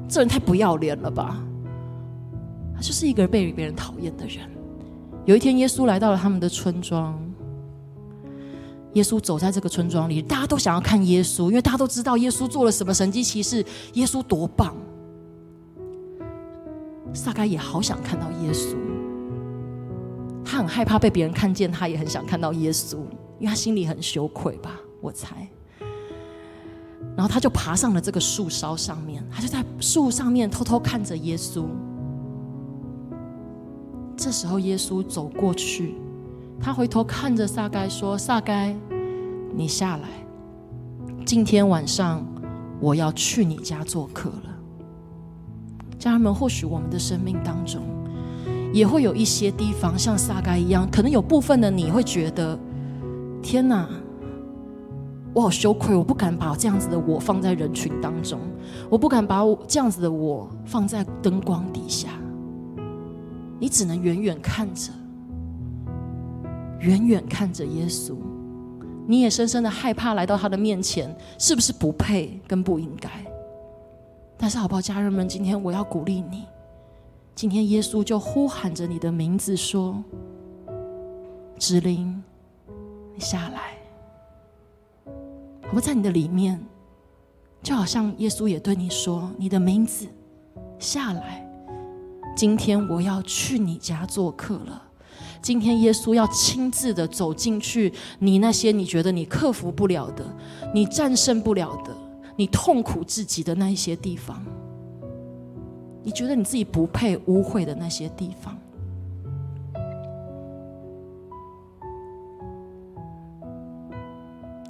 [0.09, 1.43] 这人太不要脸了吧！
[2.75, 4.49] 他就是一个被别人讨厌的人。
[5.25, 7.19] 有一天，耶稣来到了他们的村庄。
[8.93, 13.65] 耶稣走在这个村庄里，大家都想要看耶稣，因为大家都知道耶稣做了什么神迹奇事，
[13.95, 14.73] 耶稣多棒。
[17.13, 18.77] 撒该也好想看到耶稣，
[20.45, 22.97] 他很害怕被别人看见，他也很想看到耶稣，
[23.39, 25.49] 因为他心里很羞愧吧，我猜。
[27.17, 31.65] 然后他就爬上了这个树梢上面，他就在树上面偷偷看着耶稣。
[34.17, 35.95] 这时候，耶稣走过去，
[36.61, 38.75] 他回头看着撒该说：“撒该，
[39.55, 40.09] 你下来，
[41.27, 42.25] 今天晚上
[42.81, 44.59] 我要去你家做客了。”
[45.99, 47.83] 家人们，或许我们的生命当中，
[48.75, 52.59] 也会有一些地方像撒该一样，可能有部分的你会觉得
[53.41, 53.89] ：“天哪，
[55.33, 58.41] 我好羞愧，我不敢把这样子的我放在人群当中，
[58.91, 62.09] 我不敢把我这样子的我放在灯光底下。”
[63.61, 64.91] 你只能远远看着，
[66.81, 68.17] 远远看着耶稣，
[69.07, 73.09] 你也深深的害怕来到他的面前，是不是不配跟不应该？
[74.37, 76.43] 但是好不好，家人们，今天我要鼓励你，
[77.35, 80.03] 今天耶稣就呼喊着你的名字说
[81.59, 82.23] ：“子林，
[83.13, 83.77] 你下来。”
[85.69, 86.65] 我不在你的里面，
[87.61, 90.07] 就好像耶稣也对你说：“你的名字，
[90.79, 91.45] 下来。”
[92.37, 94.83] 今天我要去你家做客了。
[95.43, 100.25] 今天耶稣要亲自的走进去，你那些你觉得你克服不了的、
[100.73, 101.95] 你战胜不了的、
[102.37, 104.41] 你痛苦至极的那一些地方，
[106.05, 108.57] 你觉得你自己不配污秽的那些地方，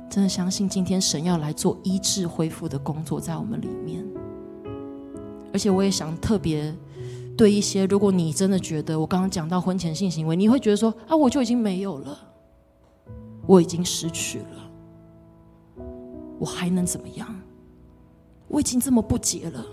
[0.09, 4.07] 真的相信今天神要来做医治恢复的工作在我们里面。
[5.53, 6.75] 而且我也想特别。
[7.37, 12.17] 对一些，如果你真的觉得我刚刚讲到婚前性行为，你会觉得说啊，我就已经没有了，
[13.45, 15.85] 我已经失去了，
[16.39, 17.27] 我还能怎么样？
[18.47, 19.67] 我已经这么不洁了，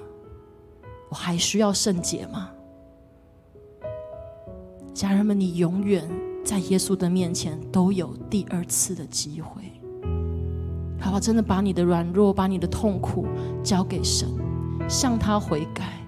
[1.12, 2.50] 我还需要圣洁吗？
[4.94, 6.10] 家人们，你永远
[6.42, 9.62] 在耶稣的面前都有第二次的机会，
[11.02, 11.20] 好吧？
[11.20, 13.28] 真的把你的软弱、把你的痛苦
[13.62, 14.26] 交给神，
[14.88, 16.00] 向他悔改。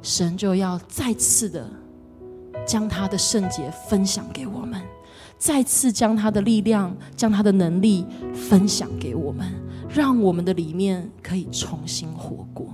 [0.00, 1.68] 神就要再次的
[2.66, 4.80] 将他的圣洁分享给我们，
[5.36, 9.46] 再次将他的力量、将他的能力分享给我们，
[9.90, 12.72] 让我们的里面可以重新活过。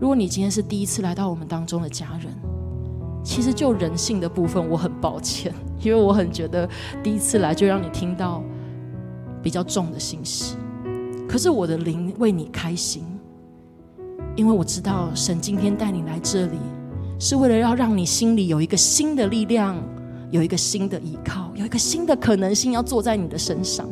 [0.00, 2.32] 如果你今天是第一次来到我们当中的家人，
[3.22, 5.52] 其实就人性的部分，我很抱歉，
[5.84, 6.66] 因为我很觉得
[7.02, 8.42] 第一次来就让你听到
[9.42, 10.56] 比较重的信息，
[11.28, 13.04] 可是我的灵为你开心。
[14.36, 16.56] 因为我知道神今天带你来这里，
[17.18, 19.76] 是为了要让你心里有一个新的力量，
[20.30, 23.86] 有一个新的依靠，有一个新的可能性要坐在你的身上。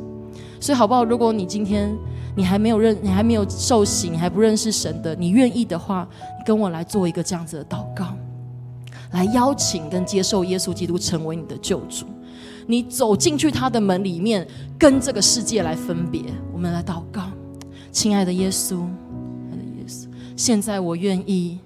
[0.58, 1.04] 所以好不好？
[1.04, 1.94] 如果你今天
[2.38, 6.08] 你还没有认，你还没有受洗，你还不认识神的，你愿意的话，
[6.38, 8.14] 你跟我来做一个这样子的祷告，
[9.10, 12.06] 来邀请跟接受耶稣基督成为你的救主。
[12.68, 14.46] 你走进去他的门里面，
[14.78, 16.22] 跟这个世界来分别。
[16.52, 17.22] 我们来祷告，
[17.90, 18.84] 亲爱的耶稣。
[20.36, 21.58] 现在我愿意，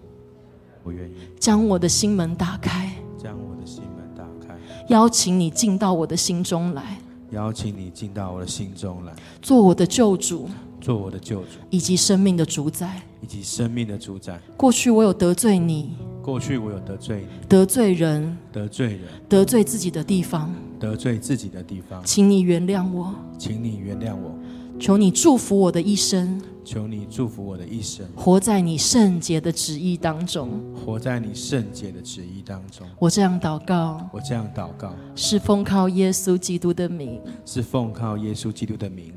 [0.83, 2.91] 我愿意将我的心门打开，
[3.23, 4.59] 将我的心门打开，
[4.89, 6.97] 邀请你进到我的心中来，
[7.33, 10.49] 邀请你进到我的心中来，做我的救主，
[10.81, 14.39] 做我的救主，以及生命的主宰，以及生命的主宰。
[14.57, 24.37] 过去我有得罪你，过去我有得罪你，得罪人，得罪人，得罪自己的地方，得罪自己的地方，请你原谅我，请你原谅我。
[24.83, 30.61] 求你祝福我的一生，求你祝福我的一生，活在你圣洁的旨意当中。
[30.75, 32.85] 活在你圣洁的旨意当中。
[32.99, 37.23] 我这样祷告，我这样祷告，是奉靠耶稣基督的名。
[37.47, 39.15] 是奉靠耶稣基督的名。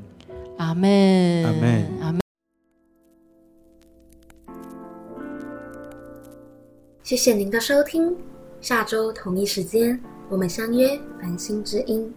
[0.58, 1.44] 阿门。
[1.44, 2.20] 阿门阿门。
[7.02, 8.14] 谢谢您的收听，
[8.60, 12.14] 下周同一时间我们相约繁星之音。